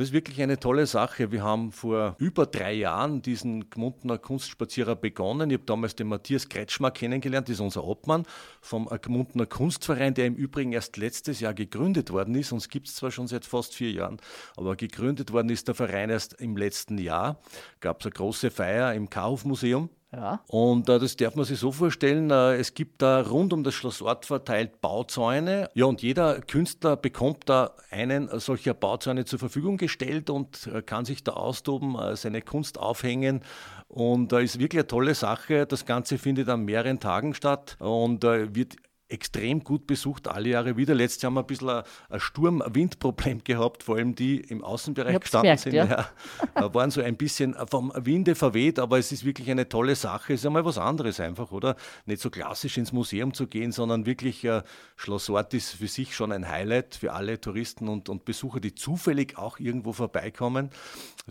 Das 0.00 0.08
ist 0.08 0.14
wirklich 0.14 0.40
eine 0.40 0.58
tolle 0.58 0.86
Sache. 0.86 1.30
Wir 1.30 1.42
haben 1.42 1.72
vor 1.72 2.16
über 2.16 2.46
drei 2.46 2.72
Jahren 2.72 3.20
diesen 3.20 3.68
Gmundner 3.68 4.16
Kunstspazierer 4.16 4.96
begonnen. 4.96 5.50
Ich 5.50 5.58
habe 5.58 5.66
damals 5.66 5.94
den 5.94 6.06
Matthias 6.06 6.48
Kretschmer 6.48 6.90
kennengelernt, 6.90 7.50
das 7.50 7.56
ist 7.56 7.60
unser 7.60 7.84
Obmann 7.84 8.24
vom 8.62 8.86
Gmundner 8.86 9.44
Kunstverein, 9.44 10.14
der 10.14 10.24
im 10.24 10.36
Übrigen 10.36 10.72
erst 10.72 10.96
letztes 10.96 11.40
Jahr 11.40 11.52
gegründet 11.52 12.12
worden 12.12 12.34
ist. 12.34 12.50
Uns 12.50 12.70
gibt 12.70 12.88
es 12.88 12.94
zwar 12.94 13.10
schon 13.10 13.26
seit 13.26 13.44
fast 13.44 13.74
vier 13.74 13.90
Jahren, 13.90 14.16
aber 14.56 14.74
gegründet 14.74 15.34
worden 15.34 15.50
ist 15.50 15.68
der 15.68 15.74
Verein 15.74 16.08
erst 16.08 16.32
im 16.40 16.56
letzten 16.56 16.96
Jahr. 16.96 17.38
Gab 17.80 18.00
es 18.00 18.06
eine 18.06 18.12
große 18.12 18.50
Feier 18.50 18.94
im 18.94 19.10
Kaufmuseum 19.10 19.90
ja. 20.12 20.40
Und 20.48 20.88
äh, 20.88 20.98
das 20.98 21.16
darf 21.16 21.36
man 21.36 21.44
sich 21.44 21.58
so 21.58 21.70
vorstellen, 21.70 22.30
äh, 22.30 22.56
es 22.56 22.74
gibt 22.74 23.02
da 23.02 23.20
rund 23.20 23.52
um 23.52 23.62
das 23.62 23.74
Schlossort 23.74 24.26
verteilt 24.26 24.80
Bauzäune. 24.80 25.70
Ja, 25.74 25.84
und 25.84 26.02
jeder 26.02 26.40
Künstler 26.40 26.96
bekommt 26.96 27.48
da 27.48 27.74
einen 27.90 28.28
solcher 28.40 28.74
Bauzäune 28.74 29.24
zur 29.24 29.38
Verfügung 29.38 29.76
gestellt 29.76 30.30
und 30.30 30.66
äh, 30.66 30.82
kann 30.82 31.04
sich 31.04 31.22
da 31.22 31.32
austoben, 31.32 31.96
äh, 31.96 32.16
seine 32.16 32.42
Kunst 32.42 32.78
aufhängen. 32.78 33.42
Und 33.88 34.32
da 34.32 34.38
ist 34.38 34.58
wirklich 34.58 34.80
eine 34.80 34.86
tolle 34.86 35.14
Sache. 35.14 35.66
Das 35.66 35.84
Ganze 35.84 36.18
findet 36.18 36.48
an 36.48 36.64
mehreren 36.64 37.00
Tagen 37.00 37.34
statt 37.34 37.76
und 37.80 38.24
äh, 38.24 38.54
wird 38.54 38.76
extrem 39.10 39.62
gut 39.64 39.86
besucht, 39.86 40.28
alle 40.28 40.50
Jahre 40.50 40.76
wieder. 40.76 40.94
Letztes 40.94 41.22
Jahr 41.22 41.30
haben 41.30 41.36
wir 41.36 41.40
ein 41.40 41.46
bisschen 41.46 41.68
ein, 41.68 41.82
ein 42.08 42.20
Sturm-Wind-Problem 42.20 43.44
gehabt, 43.44 43.82
vor 43.82 43.96
allem 43.96 44.14
die 44.14 44.40
im 44.40 44.62
Außenbereich 44.62 45.20
gestanden 45.20 45.56
gemerkt, 45.56 45.62
sind. 45.62 45.74
Ja. 45.74 46.08
Ja, 46.56 46.74
waren 46.74 46.90
so 46.90 47.00
ein 47.00 47.16
bisschen 47.16 47.54
vom 47.68 47.92
Winde 47.96 48.34
verweht, 48.34 48.78
aber 48.78 48.98
es 48.98 49.12
ist 49.12 49.24
wirklich 49.24 49.50
eine 49.50 49.68
tolle 49.68 49.94
Sache. 49.94 50.34
Es 50.34 50.40
ist 50.40 50.46
einmal 50.46 50.64
was 50.64 50.78
anderes 50.78 51.20
einfach, 51.20 51.50
oder? 51.52 51.76
Nicht 52.06 52.22
so 52.22 52.30
klassisch 52.30 52.78
ins 52.78 52.92
Museum 52.92 53.34
zu 53.34 53.46
gehen, 53.46 53.72
sondern 53.72 54.06
wirklich 54.06 54.44
äh, 54.44 54.62
Schloss 54.96 55.28
Ort 55.30 55.54
ist 55.54 55.72
für 55.72 55.88
sich 55.88 56.14
schon 56.14 56.32
ein 56.32 56.48
Highlight 56.48 56.94
für 56.94 57.12
alle 57.12 57.40
Touristen 57.40 57.88
und, 57.88 58.08
und 58.08 58.24
Besucher, 58.24 58.60
die 58.60 58.74
zufällig 58.74 59.36
auch 59.38 59.58
irgendwo 59.58 59.92
vorbeikommen, 59.92 60.70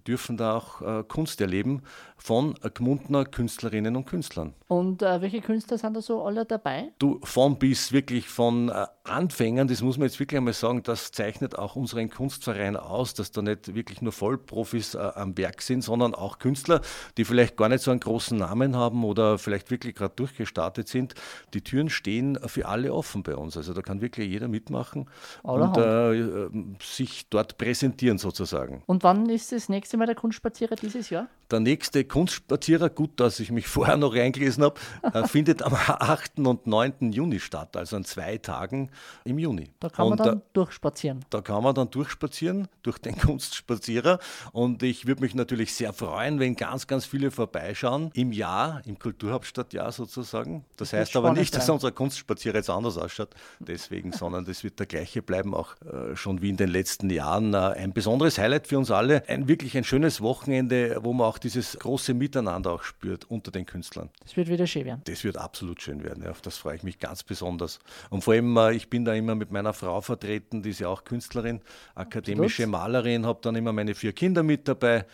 dürfen 0.07 0.37
da 0.37 0.57
auch 0.57 0.81
äh, 0.81 1.03
Kunst 1.03 1.41
erleben 1.41 1.83
von 2.17 2.55
Gmundner 2.73 3.25
Künstlerinnen 3.25 3.95
und 3.95 4.05
Künstlern. 4.05 4.53
Und 4.67 5.01
äh, 5.01 5.21
welche 5.21 5.41
Künstler 5.41 5.77
sind 5.77 5.95
da 5.95 6.01
so 6.01 6.23
alle 6.23 6.45
dabei? 6.45 6.91
Du, 6.99 7.19
von 7.23 7.57
bis 7.57 7.68
wirklich 7.91 8.27
von 8.27 8.69
äh, 8.69 8.85
Anfängern, 9.03 9.67
das 9.67 9.81
muss 9.81 9.97
man 9.97 10.07
jetzt 10.07 10.19
wirklich 10.19 10.37
einmal 10.37 10.53
sagen, 10.53 10.83
das 10.83 11.11
zeichnet 11.11 11.57
auch 11.57 11.75
unseren 11.75 12.09
Kunstverein 12.09 12.77
aus, 12.77 13.13
dass 13.13 13.31
da 13.31 13.41
nicht 13.41 13.73
wirklich 13.75 14.01
nur 14.01 14.11
Vollprofis 14.11 14.95
äh, 14.95 14.99
am 14.99 15.37
Werk 15.37 15.61
sind, 15.61 15.83
sondern 15.83 16.13
auch 16.15 16.39
Künstler, 16.39 16.81
die 17.17 17.25
vielleicht 17.25 17.57
gar 17.57 17.69
nicht 17.69 17.83
so 17.83 17.91
einen 17.91 17.99
großen 17.99 18.37
Namen 18.37 18.75
haben 18.75 19.03
oder 19.03 19.37
vielleicht 19.37 19.71
wirklich 19.71 19.95
gerade 19.95 20.13
durchgestartet 20.15 20.87
sind. 20.87 21.15
Die 21.53 21.61
Türen 21.61 21.89
stehen 21.89 22.37
für 22.45 22.67
alle 22.67 22.93
offen 22.93 23.23
bei 23.23 23.35
uns. 23.35 23.57
Also 23.57 23.73
da 23.73 23.81
kann 23.81 24.01
wirklich 24.01 24.29
jeder 24.29 24.47
mitmachen 24.47 25.07
Allerhand. 25.43 25.77
und 25.77 26.77
äh, 26.79 26.83
sich 26.83 27.29
dort 27.29 27.57
präsentieren 27.57 28.17
sozusagen. 28.17 28.83
Und 28.85 29.03
wann 29.03 29.29
ist 29.29 29.51
das 29.51 29.69
nächste 29.69 29.97
Mal 29.97 30.05
der 30.05 30.15
Kunstspazierer 30.15 30.75
dieses 30.75 31.09
Jahr? 31.09 31.27
Der 31.51 31.59
nächste 31.59 32.05
Kunstspazierer, 32.05 32.89
gut, 32.89 33.19
dass 33.19 33.39
ich 33.39 33.51
mich 33.51 33.67
vorher 33.79 33.97
noch 33.97 34.13
reingelesen 34.15 34.63
habe, 34.63 34.79
äh, 35.01 35.27
findet 35.27 35.63
am 35.63 35.73
8. 35.87 36.39
und 36.39 36.67
9. 36.67 37.11
Juni 37.11 37.39
statt, 37.39 37.58
also 37.73 37.95
an 37.95 38.05
zwei 38.05 38.37
Tagen 38.37 38.89
im 39.23 39.39
Juni. 39.39 39.69
Da 39.79 39.89
kann 39.89 40.09
man 40.09 40.19
und 40.19 40.25
dann 40.25 40.39
da, 40.39 40.45
durchspazieren. 40.53 41.25
Da 41.29 41.41
kann 41.41 41.63
man 41.63 41.75
dann 41.75 41.89
durchspazieren, 41.89 42.67
durch 42.83 42.97
den 42.97 43.17
Kunstspazierer. 43.19 44.19
Und 44.51 44.83
ich 44.83 45.07
würde 45.07 45.21
mich 45.21 45.35
natürlich 45.35 45.73
sehr 45.73 45.93
freuen, 45.93 46.39
wenn 46.39 46.55
ganz, 46.55 46.87
ganz 46.87 47.05
viele 47.05 47.31
vorbeischauen 47.31 48.11
im 48.13 48.31
Jahr, 48.31 48.81
im 48.85 48.97
Kulturhauptstadtjahr 48.97 49.91
sozusagen. 49.91 50.65
Das, 50.77 50.89
das 50.89 50.99
heißt 50.99 51.15
aber 51.15 51.33
nicht, 51.33 51.55
dass 51.55 51.69
unser 51.69 51.91
Kunstspazierer 51.91 52.55
jetzt 52.55 52.69
anders 52.69 52.97
ausschaut, 52.97 53.29
deswegen, 53.59 54.11
sondern 54.11 54.45
das 54.45 54.63
wird 54.63 54.79
der 54.79 54.85
gleiche 54.85 55.21
bleiben, 55.21 55.53
auch 55.53 55.75
äh, 55.81 56.15
schon 56.15 56.41
wie 56.41 56.49
in 56.49 56.57
den 56.57 56.69
letzten 56.69 57.09
Jahren. 57.09 57.53
Äh, 57.53 57.57
ein 57.57 57.93
besonderes 57.93 58.37
Highlight 58.37 58.67
für 58.67 58.77
uns 58.77 58.91
alle, 58.91 59.27
ein 59.27 59.47
wirklich 59.47 59.77
ein 59.77 59.83
schönes 59.83 60.21
Wochenende, 60.21 60.97
wo 61.01 61.13
man 61.13 61.27
auch 61.27 61.37
dieses 61.37 61.77
große 61.77 62.13
Miteinander 62.13 62.71
auch 62.71 62.83
spürt 62.83 63.29
unter 63.29 63.51
den 63.51 63.65
Künstlern. 63.65 64.09
Das 64.21 64.35
wird 64.35 64.47
wieder 64.49 64.67
schön 64.67 64.85
werden. 64.85 65.01
Das 65.05 65.23
wird 65.23 65.37
absolut 65.37 65.81
schön 65.81 66.03
werden, 66.03 66.23
ja, 66.23 66.31
auf 66.31 66.41
das 66.41 66.57
freue 66.57 66.75
ich 66.75 66.83
mich 66.83 66.99
ganz 66.99 67.23
besonders. 67.23 67.48
Und 67.57 68.23
vor 68.23 68.33
allem, 68.33 68.55
äh, 68.57 68.73
ich 68.73 68.89
bin 68.89 69.05
da 69.05 69.13
immer 69.13 69.35
mit 69.35 69.51
meiner 69.51 69.73
Frau 69.73 70.01
vertreten, 70.01 70.61
die 70.61 70.69
ist 70.69 70.79
ja 70.79 70.89
auch 70.89 71.03
Künstlerin, 71.03 71.61
akademische. 71.95 72.67
Malerin, 72.67 73.25
habe 73.25 73.39
dann 73.41 73.55
immer 73.55 73.73
meine 73.73 73.95
vier 73.95 74.13
Kinder 74.13 74.43
mit 74.43 74.67
dabei 74.67 75.05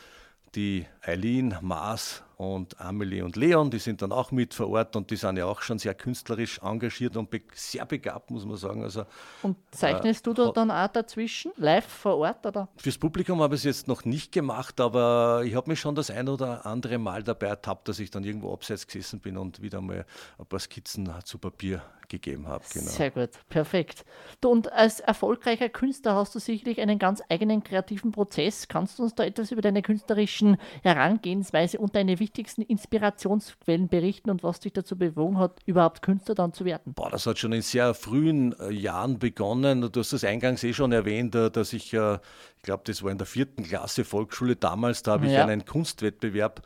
die 0.55 0.85
Eileen, 1.01 1.55
Maas 1.61 2.23
und 2.37 2.79
Amelie 2.79 3.23
und 3.23 3.35
Leon, 3.35 3.69
die 3.69 3.79
sind 3.79 4.01
dann 4.01 4.11
auch 4.11 4.31
mit 4.31 4.53
vor 4.53 4.69
Ort 4.69 4.95
und 4.95 5.09
die 5.11 5.15
sind 5.15 5.37
ja 5.37 5.45
auch 5.45 5.61
schon 5.61 5.79
sehr 5.79 5.93
künstlerisch 5.93 6.59
engagiert 6.59 7.15
und 7.17 7.29
be 7.29 7.41
sehr 7.53 7.85
begabt, 7.85 8.31
muss 8.31 8.45
man 8.45 8.57
sagen. 8.57 8.83
Also, 8.83 9.05
und 9.41 9.57
zeichnest 9.71 10.25
äh, 10.25 10.29
du 10.29 10.33
da 10.33 10.51
dann 10.51 10.71
auch 10.71 10.87
dazwischen, 10.87 11.51
live 11.57 11.85
vor 11.85 12.17
Ort? 12.17 12.45
Oder? 12.45 12.67
Fürs 12.77 12.97
Publikum 12.97 13.41
habe 13.41 13.55
ich 13.55 13.61
es 13.61 13.65
jetzt 13.65 13.87
noch 13.87 14.05
nicht 14.05 14.31
gemacht, 14.31 14.79
aber 14.79 15.43
ich 15.45 15.55
habe 15.55 15.69
mich 15.69 15.79
schon 15.79 15.95
das 15.95 16.09
ein 16.09 16.27
oder 16.27 16.65
andere 16.65 16.97
Mal 16.97 17.23
dabei 17.23 17.47
ertappt, 17.47 17.87
dass 17.87 17.99
ich 17.99 18.11
dann 18.11 18.23
irgendwo 18.23 18.53
abseits 18.53 18.87
gesessen 18.87 19.19
bin 19.19 19.37
und 19.37 19.61
wieder 19.61 19.81
mal 19.81 20.05
ein 20.37 20.45
paar 20.45 20.59
Skizzen 20.59 21.09
zu 21.23 21.37
Papier 21.37 21.81
gegeben 22.09 22.47
habe. 22.47 22.63
Genau. 22.71 22.85
Sehr 22.85 23.11
gut, 23.11 23.29
perfekt. 23.49 24.05
Du, 24.41 24.49
und 24.49 24.71
als 24.71 24.99
erfolgreicher 24.99 25.69
Künstler 25.69 26.15
hast 26.15 26.35
du 26.35 26.39
sicherlich 26.39 26.81
einen 26.81 26.99
ganz 26.99 27.21
eigenen 27.29 27.63
kreativen 27.63 28.11
Prozess. 28.11 28.67
Kannst 28.67 28.99
du 28.99 29.03
uns 29.03 29.15
da 29.15 29.23
etwas 29.23 29.51
über 29.51 29.61
deine 29.61 29.81
künstlerischen 29.81 30.57
Herangehensweise 30.83 31.79
und 31.79 31.95
deine 31.95 32.19
wichtigsten 32.19 32.61
Inspirationsquellen 32.61 33.87
berichten 33.87 34.29
und 34.29 34.43
was 34.43 34.59
dich 34.59 34.73
dazu 34.73 34.97
bewogen 34.97 35.37
hat, 35.37 35.59
überhaupt 35.65 36.01
Künstler 36.01 36.35
dann 36.35 36.53
zu 36.53 36.65
werden? 36.65 36.93
Boah, 36.93 37.09
das 37.09 37.25
hat 37.25 37.39
schon 37.39 37.53
in 37.53 37.61
sehr 37.61 37.93
frühen 37.93 38.55
äh, 38.59 38.71
Jahren 38.71 39.19
begonnen. 39.19 39.89
Du 39.91 39.99
hast 39.99 40.13
das 40.13 40.23
eingangs 40.23 40.63
eh 40.63 40.73
schon 40.73 40.91
erwähnt, 40.91 41.35
äh, 41.35 41.49
dass 41.49 41.73
ich, 41.73 41.93
äh, 41.93 42.15
ich 42.15 42.63
glaube, 42.63 42.83
das 42.85 43.03
war 43.03 43.11
in 43.11 43.17
der 43.17 43.27
vierten 43.27 43.63
Klasse 43.63 44.05
Volksschule 44.05 44.55
damals, 44.55 45.03
da 45.03 45.13
habe 45.13 45.25
ich 45.25 45.33
ja. 45.33 45.45
einen 45.45 45.65
Kunstwettbewerb 45.65 46.61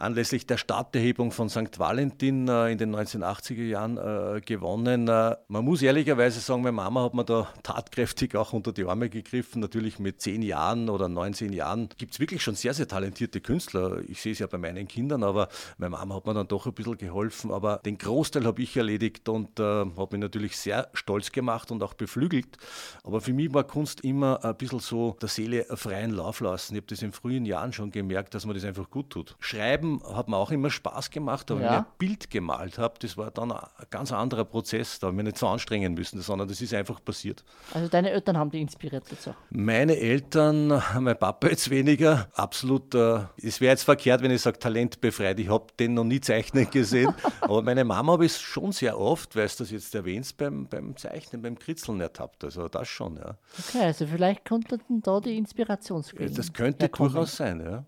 anlässlich 0.00 0.46
der 0.46 0.56
Stadterhebung 0.56 1.32
von 1.32 1.48
St. 1.48 1.78
Valentin 1.78 2.48
äh, 2.48 2.70
in 2.70 2.78
den 2.78 2.94
1980er 2.94 3.64
Jahren 3.64 3.96
äh, 3.98 4.40
gewonnen. 4.40 5.08
Äh, 5.08 5.36
man 5.48 5.64
muss 5.64 5.82
ehrlicherweise 5.82 6.40
sagen, 6.40 6.62
meine 6.62 6.72
Mama 6.72 7.02
hat 7.04 7.14
mir 7.14 7.24
da 7.24 7.48
tatkräftig 7.62 8.36
auch 8.36 8.52
unter 8.52 8.72
die 8.72 8.84
Arme 8.84 9.08
gegriffen. 9.08 9.60
Natürlich 9.60 9.98
mit 9.98 10.20
zehn 10.20 10.42
Jahren 10.42 10.88
oder 10.88 11.08
19 11.08 11.52
Jahren 11.52 11.88
gibt 11.98 12.14
es 12.14 12.20
wirklich 12.20 12.42
schon 12.42 12.54
sehr, 12.54 12.74
sehr 12.74 12.88
talentierte 12.88 13.40
Künstler. 13.40 14.00
Ich 14.08 14.22
sehe 14.22 14.32
es 14.32 14.38
ja 14.38 14.46
bei 14.46 14.58
meinen 14.58 14.86
Kindern, 14.88 15.22
aber 15.22 15.48
meine 15.78 15.90
Mama 15.90 16.16
hat 16.16 16.26
mir 16.26 16.34
dann 16.34 16.48
doch 16.48 16.66
ein 16.66 16.72
bisschen 16.72 16.98
geholfen. 16.98 17.50
Aber 17.50 17.78
den 17.84 17.98
Großteil 17.98 18.44
habe 18.44 18.62
ich 18.62 18.76
erledigt 18.76 19.28
und 19.28 19.58
äh, 19.58 19.62
habe 19.62 20.08
mich 20.12 20.20
natürlich 20.20 20.56
sehr 20.56 20.88
stolz 20.92 21.32
gemacht 21.32 21.70
und 21.70 21.82
auch 21.82 21.94
beflügelt. 21.94 22.58
Aber 23.04 23.20
für 23.20 23.32
mich 23.32 23.52
war 23.52 23.64
Kunst 23.64 24.02
immer 24.02 24.44
ein 24.44 24.56
bisschen 24.56 24.80
so 24.80 25.16
der 25.20 25.28
Seele 25.28 25.64
freien 25.76 26.12
Lauf 26.12 26.40
lassen. 26.40 26.74
Ich 26.74 26.80
habe 26.80 26.86
das 26.86 27.02
in 27.02 27.12
frühen 27.12 27.44
Jahren 27.44 27.72
schon 27.72 27.90
gemerkt, 27.90 28.34
dass 28.34 28.46
man 28.46 28.54
das 28.54 28.64
einfach 28.64 28.90
gut 28.90 29.10
tut. 29.10 29.36
Schreiben 29.40 29.87
Schreiben 29.88 30.16
hat 30.16 30.28
mir 30.28 30.36
auch 30.36 30.50
immer 30.50 30.70
Spaß 30.70 31.10
gemacht, 31.10 31.50
aber 31.50 31.60
ja. 31.60 31.66
wenn 31.66 31.72
ich 31.74 31.80
ein 31.80 31.92
Bild 31.98 32.30
gemalt 32.30 32.78
habe, 32.78 32.94
das 33.00 33.16
war 33.16 33.30
dann 33.30 33.52
ein 33.52 33.60
ganz 33.90 34.12
anderer 34.12 34.44
Prozess. 34.44 34.98
Da 34.98 35.06
habe 35.06 35.14
ich 35.14 35.16
mich 35.16 35.24
nicht 35.26 35.38
so 35.38 35.48
anstrengen 35.48 35.94
müssen, 35.94 36.20
sondern 36.20 36.48
das 36.48 36.60
ist 36.60 36.74
einfach 36.74 37.02
passiert. 37.02 37.44
Also 37.72 37.88
deine 37.88 38.10
Eltern 38.10 38.36
haben 38.36 38.50
dich 38.50 38.60
inspiriert 38.60 39.04
dazu? 39.10 39.34
Meine 39.50 39.96
Eltern, 39.96 40.68
mein 41.00 41.18
Papa 41.18 41.48
jetzt 41.48 41.70
weniger, 41.70 42.28
absolut. 42.34 42.94
Äh, 42.94 43.20
es 43.42 43.60
wäre 43.60 43.72
jetzt 43.72 43.84
verkehrt, 43.84 44.22
wenn 44.22 44.30
ich 44.30 44.42
sage, 44.42 44.58
Talent 44.58 45.00
befreit. 45.00 45.38
Ich 45.40 45.48
habe 45.48 45.66
den 45.78 45.94
noch 45.94 46.04
nie 46.04 46.20
zeichnen 46.20 46.68
gesehen. 46.70 47.12
aber 47.40 47.62
meine 47.62 47.84
Mama 47.84 48.12
habe 48.12 48.26
ich 48.26 48.36
schon 48.36 48.72
sehr 48.72 48.98
oft, 48.98 49.36
weil 49.36 49.48
du 49.48 49.54
das 49.58 49.70
jetzt 49.70 49.94
erwähnst, 49.94 50.36
beim, 50.36 50.66
beim 50.66 50.96
Zeichnen, 50.96 51.42
beim 51.42 51.58
Kritzeln 51.58 52.00
ertappt. 52.00 52.44
Also 52.44 52.68
das 52.68 52.88
schon, 52.88 53.16
ja. 53.16 53.36
Okay, 53.58 53.84
also 53.84 54.06
vielleicht 54.06 54.44
konnten 54.44 55.02
da 55.02 55.20
die 55.20 55.36
Inspirationsquellen. 55.36 56.34
Das 56.34 56.52
könnte 56.52 56.88
durchaus 56.88 57.36
sein, 57.36 57.60
ja. 57.60 57.84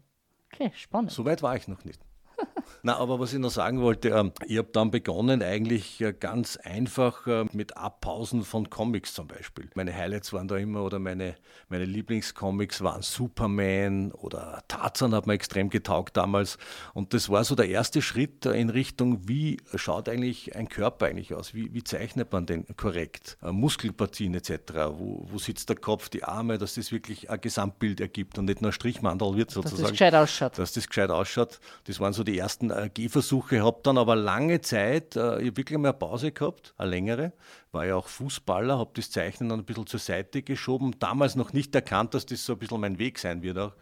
Okay, 0.53 0.73
spannend. 0.75 1.11
So 1.13 1.25
weit 1.25 1.43
war 1.43 1.57
ich 1.57 1.69
noch 1.69 1.85
nicht. 1.85 2.01
Na, 2.83 2.97
aber 2.97 3.21
was 3.21 3.33
ich 3.33 3.39
noch 3.39 3.51
sagen 3.51 3.81
wollte, 3.81 4.09
ähm, 4.09 4.33
ich 4.47 4.59
habe 4.59 4.69
dann 4.73 4.91
begonnen 4.91 5.43
eigentlich 5.43 6.01
äh, 6.01 6.13
ganz 6.13 6.57
einfach 6.57 7.27
äh, 7.27 7.45
mit 7.53 7.77
Abpausen 7.77 8.45
von 8.45 8.71
Comics 8.71 9.15
zum 9.15 9.27
Beispiel. 9.27 9.69
Meine 9.75 9.95
Highlights 9.95 10.33
waren 10.33 10.49
da 10.49 10.57
immer 10.57 10.83
oder 10.85 10.99
meine, 10.99 11.37
meine 11.69 11.85
Lieblingscomics 11.85 12.83
waren 12.83 13.03
Superman 13.03 14.13
oder 14.13 14.63
Tarzan 14.69 15.15
hat 15.15 15.27
mir 15.27 15.35
extrem 15.35 15.71
getaugt 15.71 16.17
damals. 16.17 16.59
Und 16.95 17.15
das 17.15 17.29
war 17.29 17.45
so 17.45 17.55
der 17.55 17.69
erste 17.69 18.03
Schritt 18.03 18.47
in 18.47 18.71
Richtung, 18.71 19.29
wie 19.29 19.59
schaut 19.75 20.09
eigentlich 20.09 20.57
ein 20.57 20.69
Körper 20.69 21.07
eigentlich 21.07 21.35
aus? 21.35 21.55
Wie, 21.55 21.73
wie 21.75 21.85
zeichnet 21.85 22.33
man 22.33 22.47
den 22.47 22.67
korrekt? 22.77 23.37
Äh, 23.43 23.53
Muskelpartien 23.53 24.35
etc. 24.35 24.53
Wo, 24.93 25.27
wo 25.31 25.39
sitzt 25.39 25.69
der 25.69 25.77
Kopf, 25.77 26.09
die 26.09 26.25
Arme, 26.25 26.59
dass 26.59 26.75
das 26.75 26.93
wirklich 26.93 27.31
ein 27.31 27.41
Gesamtbild 27.41 28.01
ergibt 28.01 28.39
und 28.39 28.47
nicht 28.47 28.63
nur 28.63 28.71
ein 28.71 28.75
Strichmandel 28.75 29.37
wird 29.37 29.51
sozusagen. 29.51 29.83
Dass 29.83 29.91
das 29.91 29.91
gescheit 29.93 30.15
ausschaut. 30.15 30.59
Dass 30.59 30.73
das 30.73 30.89
gescheit 30.89 31.11
ausschaut. 31.11 31.61
Das 31.85 32.01
waren 32.01 32.13
so 32.13 32.25
die 32.25 32.39
ersten 32.39 32.60
äh, 32.69 32.91
Gehversuche, 32.93 33.63
habe 33.63 33.81
dann 33.83 33.97
aber 33.97 34.17
lange 34.17 34.61
Zeit, 34.61 35.17
äh, 35.17 35.57
wirklich 35.57 35.79
mal 35.79 35.89
eine 35.89 35.99
Pause 35.99 36.33
gehabt, 36.33 36.75
eine 36.77 36.91
längere, 36.91 37.33
war 37.73 37.87
ja 37.87 37.97
auch 37.97 38.09
Fußballer, 38.09 38.79
habe 38.79 38.91
das 38.95 39.11
Zeichnen 39.11 39.49
dann 39.49 39.61
ein 39.61 39.65
bisschen 39.65 39.87
zur 39.87 40.01
Seite 40.01 40.43
geschoben, 40.43 40.97
damals 40.99 41.37
noch 41.37 41.55
nicht 41.55 41.75
erkannt, 41.75 42.13
dass 42.13 42.27
das 42.27 42.45
so 42.45 42.53
ein 42.53 42.59
bisschen 42.59 42.81
mein 42.81 42.99
Weg 42.99 43.19
sein 43.19 43.43
wird 43.43 43.57
auch. 43.57 43.73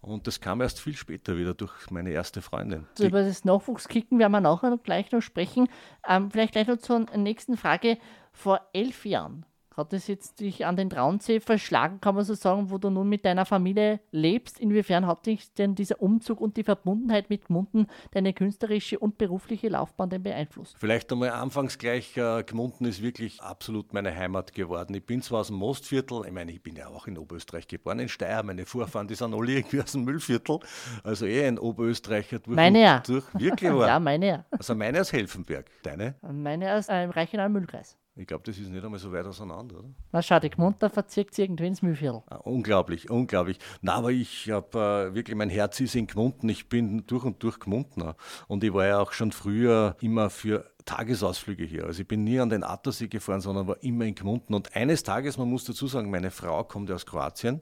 Und 0.00 0.26
das 0.26 0.40
kam 0.40 0.62
erst 0.62 0.80
viel 0.80 0.96
später 0.96 1.36
wieder 1.36 1.52
durch 1.52 1.90
meine 1.90 2.10
erste 2.10 2.40
Freundin. 2.40 2.86
Also 2.92 3.08
über 3.08 3.22
das 3.22 3.44
Nachwuchskicken 3.44 4.18
werden 4.18 4.32
wir 4.32 4.40
nachher 4.40 4.70
noch 4.70 4.82
gleich 4.82 5.12
noch 5.12 5.20
sprechen. 5.20 5.68
Ähm, 6.08 6.30
vielleicht 6.30 6.52
gleich 6.52 6.68
noch 6.68 6.78
zur 6.78 7.00
nächsten 7.16 7.56
Frage. 7.56 7.98
Vor 8.32 8.60
elf 8.72 9.04
Jahren 9.04 9.44
hat 9.76 9.92
es 9.92 10.06
jetzt 10.06 10.40
dich 10.40 10.64
an 10.64 10.76
den 10.76 10.88
Traunsee 10.88 11.40
verschlagen, 11.40 12.00
kann 12.00 12.14
man 12.14 12.24
so 12.24 12.34
sagen, 12.34 12.70
wo 12.70 12.78
du 12.78 12.88
nun 12.88 13.08
mit 13.08 13.24
deiner 13.24 13.44
Familie 13.44 14.00
lebst? 14.10 14.58
Inwiefern 14.58 15.06
hat 15.06 15.26
dich 15.26 15.52
denn 15.54 15.74
dieser 15.74 16.00
Umzug 16.00 16.40
und 16.40 16.56
die 16.56 16.64
Verbundenheit 16.64 17.28
mit 17.28 17.46
Gmunden 17.46 17.86
deine 18.12 18.32
künstlerische 18.32 18.98
und 18.98 19.18
berufliche 19.18 19.68
Laufbahn 19.68 20.08
denn 20.08 20.22
beeinflusst? 20.22 20.76
Vielleicht 20.78 21.12
einmal 21.12 21.30
anfangs 21.30 21.78
gleich, 21.78 22.16
äh, 22.16 22.42
Gmunden 22.44 22.86
ist 22.86 23.02
wirklich 23.02 23.42
absolut 23.42 23.92
meine 23.92 24.14
Heimat 24.16 24.54
geworden. 24.54 24.94
Ich 24.94 25.04
bin 25.04 25.20
zwar 25.20 25.40
aus 25.40 25.48
dem 25.48 25.56
Mostviertel, 25.56 26.24
ich 26.26 26.32
meine, 26.32 26.52
ich 26.52 26.62
bin 26.62 26.76
ja 26.76 26.88
auch 26.88 27.06
in 27.06 27.18
Oberösterreich 27.18 27.68
geboren, 27.68 27.98
in 27.98 28.08
Steyr, 28.08 28.42
meine 28.42 28.64
Vorfahren, 28.64 29.08
die 29.08 29.14
sind 29.14 29.34
alle 29.34 29.52
irgendwie 29.52 29.82
aus 29.82 29.92
dem 29.92 30.04
Müllviertel, 30.04 30.60
also 31.04 31.26
eh 31.26 31.46
ein 31.46 31.58
Oberösterreicher 31.58 32.38
durch 32.38 32.56
meine 32.56 32.82
ja. 32.82 33.00
durch. 33.00 33.24
Wirklich 33.34 33.70
war. 33.74 33.88
ja, 33.88 34.00
meine 34.00 34.26
ja. 34.26 34.44
Also 34.50 34.74
meine 34.74 35.00
aus 35.00 35.12
Helfenberg, 35.12 35.66
deine? 35.82 36.14
Meine 36.22 36.74
aus 36.74 36.88
äh, 36.88 37.04
Reichenau 37.04 37.48
Müllkreis. 37.48 37.96
Ich 38.18 38.26
glaube, 38.26 38.44
das 38.44 38.56
ist 38.56 38.70
nicht 38.70 38.82
einmal 38.82 38.98
so 38.98 39.12
weit 39.12 39.26
auseinander, 39.26 39.78
oder? 39.78 39.88
Na 40.10 40.22
schau, 40.22 40.40
die 40.40 40.48
Gmunter 40.48 40.88
verzirkt 40.88 41.34
sich 41.34 41.44
irgendwie 41.44 41.66
ins 41.66 41.82
Mühlviertel. 41.82 42.22
Ah, 42.30 42.36
unglaublich, 42.36 43.10
unglaublich. 43.10 43.58
Na, 43.82 43.94
aber 43.96 44.10
ich 44.10 44.50
habe 44.50 45.10
äh, 45.10 45.14
wirklich, 45.14 45.36
mein 45.36 45.50
Herz 45.50 45.80
ist 45.80 45.94
in 45.94 46.06
Gmunden. 46.06 46.48
Ich 46.48 46.70
bin 46.70 47.06
durch 47.06 47.24
und 47.24 47.42
durch 47.42 47.60
Gmundner. 47.60 48.16
Und 48.48 48.64
ich 48.64 48.72
war 48.72 48.86
ja 48.86 49.00
auch 49.00 49.12
schon 49.12 49.32
früher 49.32 49.96
immer 50.00 50.30
für 50.30 50.64
Tagesausflüge 50.86 51.64
hier. 51.64 51.84
Also 51.84 52.02
ich 52.02 52.08
bin 52.08 52.24
nie 52.24 52.40
an 52.40 52.48
den 52.48 52.64
Attersee 52.64 53.08
gefahren, 53.08 53.40
sondern 53.40 53.66
war 53.66 53.82
immer 53.82 54.04
in 54.04 54.14
Gmunden. 54.14 54.54
Und 54.54 54.74
eines 54.74 55.02
Tages, 55.02 55.36
man 55.36 55.50
muss 55.50 55.64
dazu 55.64 55.86
sagen, 55.86 56.10
meine 56.10 56.30
Frau 56.30 56.64
kommt 56.64 56.90
aus 56.90 57.04
Kroatien 57.04 57.60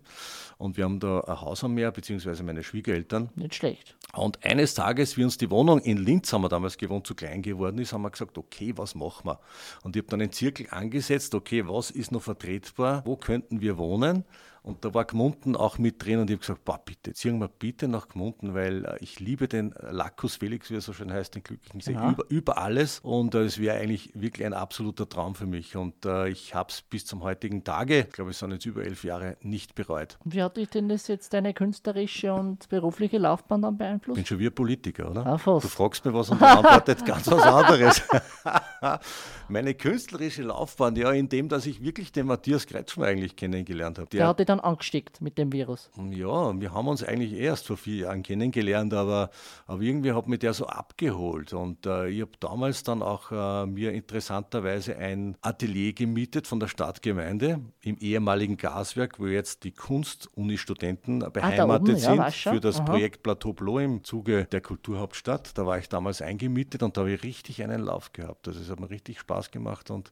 und 0.58 0.76
wir 0.76 0.84
haben 0.84 1.00
da 1.00 1.20
ein 1.20 1.40
Haus 1.40 1.64
am 1.64 1.74
Meer, 1.74 1.90
beziehungsweise 1.90 2.42
meine 2.42 2.62
Schwiegereltern. 2.62 3.30
Nicht 3.34 3.56
schlecht. 3.56 3.96
Und 4.12 4.44
eines 4.44 4.74
Tages, 4.74 5.16
wie 5.16 5.24
uns 5.24 5.38
die 5.38 5.50
Wohnung 5.50 5.80
in 5.80 5.96
Linz, 5.96 6.32
haben 6.32 6.42
wir 6.42 6.48
damals 6.48 6.76
gewohnt, 6.76 7.06
zu 7.06 7.14
klein 7.14 7.42
geworden 7.42 7.78
ist, 7.78 7.92
haben 7.92 8.02
wir 8.02 8.10
gesagt, 8.10 8.38
okay, 8.38 8.72
was 8.76 8.94
machen 8.94 9.26
wir? 9.26 9.40
Und 9.82 9.96
ich 9.96 10.02
habe 10.02 10.10
dann 10.10 10.20
einen 10.20 10.32
Zirkel 10.32 10.68
angesetzt, 10.70 11.34
okay, 11.34 11.66
was 11.66 11.90
ist 11.90 12.12
noch 12.12 12.22
vertretbar, 12.22 13.02
wo 13.06 13.16
könnten 13.16 13.60
wir 13.60 13.78
wohnen? 13.78 14.24
Und 14.64 14.82
da 14.82 14.94
war 14.94 15.04
Gmunden 15.04 15.56
auch 15.56 15.76
mit 15.76 16.02
drin 16.02 16.20
und 16.20 16.30
ich 16.30 16.36
habe 16.36 16.40
gesagt, 16.40 16.64
boah, 16.64 16.80
bitte, 16.82 17.12
ziehen 17.12 17.38
wir 17.38 17.48
bitte 17.48 17.86
nach 17.86 18.08
Gmunden, 18.08 18.54
weil 18.54 18.86
äh, 18.86 18.96
ich 19.00 19.20
liebe 19.20 19.46
den 19.46 19.74
Lacus 19.78 20.36
Felix, 20.36 20.70
wie 20.70 20.76
er 20.76 20.80
so 20.80 20.94
schön 20.94 21.12
heißt, 21.12 21.34
den 21.34 21.42
glücklichen 21.42 21.80
See, 21.80 21.92
ja. 21.92 22.10
über, 22.10 22.24
über 22.30 22.56
alles. 22.56 23.00
Und 23.00 23.34
äh, 23.34 23.42
es 23.42 23.58
wäre 23.58 23.76
eigentlich 23.76 24.12
wirklich 24.14 24.46
ein 24.46 24.54
absoluter 24.54 25.06
Traum 25.06 25.34
für 25.34 25.44
mich. 25.44 25.76
Und 25.76 26.06
äh, 26.06 26.30
ich 26.30 26.54
habe 26.54 26.70
es 26.70 26.80
bis 26.80 27.04
zum 27.04 27.22
heutigen 27.22 27.62
Tage, 27.62 28.06
ich 28.08 28.12
glaube, 28.12 28.30
es 28.30 28.38
sind 28.38 28.52
jetzt 28.52 28.64
über 28.64 28.82
elf 28.84 29.04
Jahre, 29.04 29.36
nicht 29.42 29.74
bereut. 29.74 30.16
Und 30.24 30.34
wie 30.34 30.42
hat 30.42 30.56
dich 30.56 30.70
denn 30.70 30.88
das 30.88 31.08
jetzt 31.08 31.34
deine 31.34 31.52
künstlerische 31.52 32.32
und 32.32 32.66
berufliche 32.70 33.18
Laufbahn 33.18 33.60
dann 33.60 33.76
beeinflusst? 33.76 34.18
Ich 34.18 34.24
bin 34.24 34.26
schon 34.26 34.38
wie 34.38 34.48
Politiker, 34.48 35.10
oder? 35.10 35.26
Ah, 35.26 35.36
du 35.44 35.60
fragst 35.60 36.02
mir 36.06 36.14
was 36.14 36.30
und 36.30 36.40
antwortet 36.40 37.04
ganz 37.04 37.30
was 37.30 37.42
anderes. 37.42 38.02
Meine 39.48 39.74
künstlerische 39.74 40.42
Laufbahn, 40.42 40.96
ja, 40.96 41.12
in 41.12 41.28
dem, 41.28 41.50
dass 41.50 41.66
ich 41.66 41.82
wirklich 41.82 42.12
den 42.12 42.26
Matthias 42.26 42.66
Kretschmer 42.66 43.04
eigentlich 43.04 43.36
kennengelernt 43.36 43.98
habe. 43.98 44.08
Der, 44.08 44.20
der 44.20 44.28
hat 44.28 44.38
dich 44.38 44.46
dann 44.46 44.53
angesteckt 44.60 45.20
mit 45.20 45.38
dem 45.38 45.52
Virus. 45.52 45.90
Ja, 46.10 46.58
wir 46.60 46.72
haben 46.72 46.88
uns 46.88 47.02
eigentlich 47.02 47.32
erst 47.32 47.66
vor 47.66 47.76
vier 47.76 48.04
Jahren 48.04 48.22
kennengelernt, 48.22 48.94
aber, 48.94 49.30
aber 49.66 49.82
irgendwie 49.82 50.12
hat 50.12 50.28
mich 50.28 50.40
der 50.40 50.54
so 50.54 50.66
abgeholt. 50.66 51.52
Und 51.52 51.86
äh, 51.86 52.08
ich 52.08 52.20
habe 52.20 52.32
damals 52.40 52.82
dann 52.82 53.02
auch 53.02 53.30
äh, 53.32 53.66
mir 53.66 53.92
interessanterweise 53.92 54.96
ein 54.96 55.36
Atelier 55.42 55.92
gemietet 55.92 56.46
von 56.46 56.60
der 56.60 56.68
Stadtgemeinde 56.68 57.60
im 57.80 57.96
ehemaligen 57.98 58.56
Gaswerk, 58.56 59.18
wo 59.18 59.26
jetzt 59.26 59.64
die 59.64 59.72
Kunst-Uni-Studenten 59.72 61.20
beheimatet 61.32 61.60
ah, 61.60 61.76
oben, 61.76 61.96
sind 61.96 62.16
ja, 62.16 62.30
für 62.30 62.60
das 62.60 62.80
Aha. 62.80 62.84
Projekt 62.84 63.22
Plateau 63.22 63.52
Blau 63.52 63.78
im 63.78 64.04
Zuge 64.04 64.46
der 64.46 64.60
Kulturhauptstadt. 64.60 65.56
Da 65.56 65.66
war 65.66 65.78
ich 65.78 65.88
damals 65.88 66.22
eingemietet 66.22 66.82
und 66.82 66.96
da 66.96 67.02
habe 67.02 67.12
ich 67.12 67.22
richtig 67.22 67.62
einen 67.62 67.82
Lauf 67.82 68.12
gehabt. 68.12 68.48
Also 68.48 68.60
es 68.60 68.70
hat 68.70 68.80
mir 68.80 68.90
richtig 68.90 69.18
Spaß 69.20 69.50
gemacht 69.50 69.90
und 69.90 70.10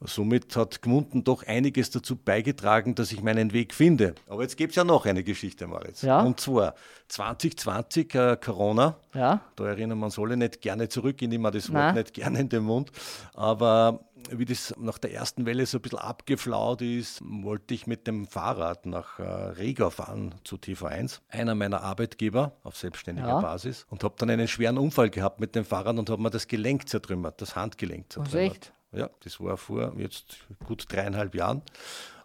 Somit 0.00 0.54
hat 0.56 0.82
Gmunden 0.82 1.24
doch 1.24 1.42
einiges 1.46 1.90
dazu 1.90 2.16
beigetragen, 2.16 2.94
dass 2.94 3.12
ich 3.12 3.22
meinen 3.22 3.52
Weg 3.54 3.72
finde. 3.72 4.14
Aber 4.28 4.42
jetzt 4.42 4.56
gibt 4.56 4.72
es 4.72 4.76
ja 4.76 4.84
noch 4.84 5.06
eine 5.06 5.24
Geschichte, 5.24 5.66
Moritz. 5.66 6.02
Ja? 6.02 6.20
Und 6.20 6.38
zwar 6.38 6.74
2020 7.08 8.14
äh, 8.14 8.36
Corona. 8.36 8.96
Ja? 9.14 9.40
Da 9.56 9.66
erinnern 9.66 9.98
wir 9.98 10.06
uns 10.06 10.18
alle 10.18 10.36
nicht 10.36 10.60
gerne 10.60 10.90
zurück, 10.90 11.22
ich 11.22 11.28
nehme 11.28 11.50
das 11.50 11.72
Wort 11.72 11.94
nicht 11.94 12.12
gerne 12.12 12.40
in 12.40 12.48
den 12.50 12.64
Mund. 12.64 12.92
Aber 13.32 14.00
wie 14.30 14.44
das 14.44 14.74
nach 14.78 14.98
der 14.98 15.12
ersten 15.12 15.46
Welle 15.46 15.64
so 15.66 15.78
ein 15.78 15.82
bisschen 15.82 15.98
abgeflaut 15.98 16.82
ist, 16.82 17.22
wollte 17.24 17.74
ich 17.74 17.86
mit 17.86 18.06
dem 18.06 18.26
Fahrrad 18.26 18.86
nach 18.86 19.18
äh, 19.18 19.22
Regau 19.22 19.90
fahren 19.90 20.34
zu 20.44 20.56
TV1, 20.56 21.20
einer 21.28 21.54
meiner 21.54 21.82
Arbeitgeber 21.82 22.52
auf 22.62 22.76
selbstständiger 22.76 23.28
ja. 23.28 23.40
Basis, 23.40 23.86
und 23.88 24.04
habe 24.04 24.14
dann 24.18 24.30
einen 24.30 24.48
schweren 24.48 24.78
Unfall 24.78 25.10
gehabt 25.10 25.40
mit 25.40 25.54
dem 25.54 25.64
Fahrrad 25.64 25.98
und 25.98 26.10
habe 26.10 26.22
mir 26.22 26.30
das 26.30 26.48
Gelenk 26.48 26.88
zertrümmert, 26.88 27.40
das 27.40 27.56
Handgelenk 27.56 28.12
zertrümmert. 28.12 28.72
Ja, 28.92 29.10
das 29.20 29.40
war 29.40 29.56
vor 29.56 29.94
jetzt 29.96 30.38
gut 30.64 30.84
dreieinhalb 30.88 31.34
Jahren. 31.34 31.62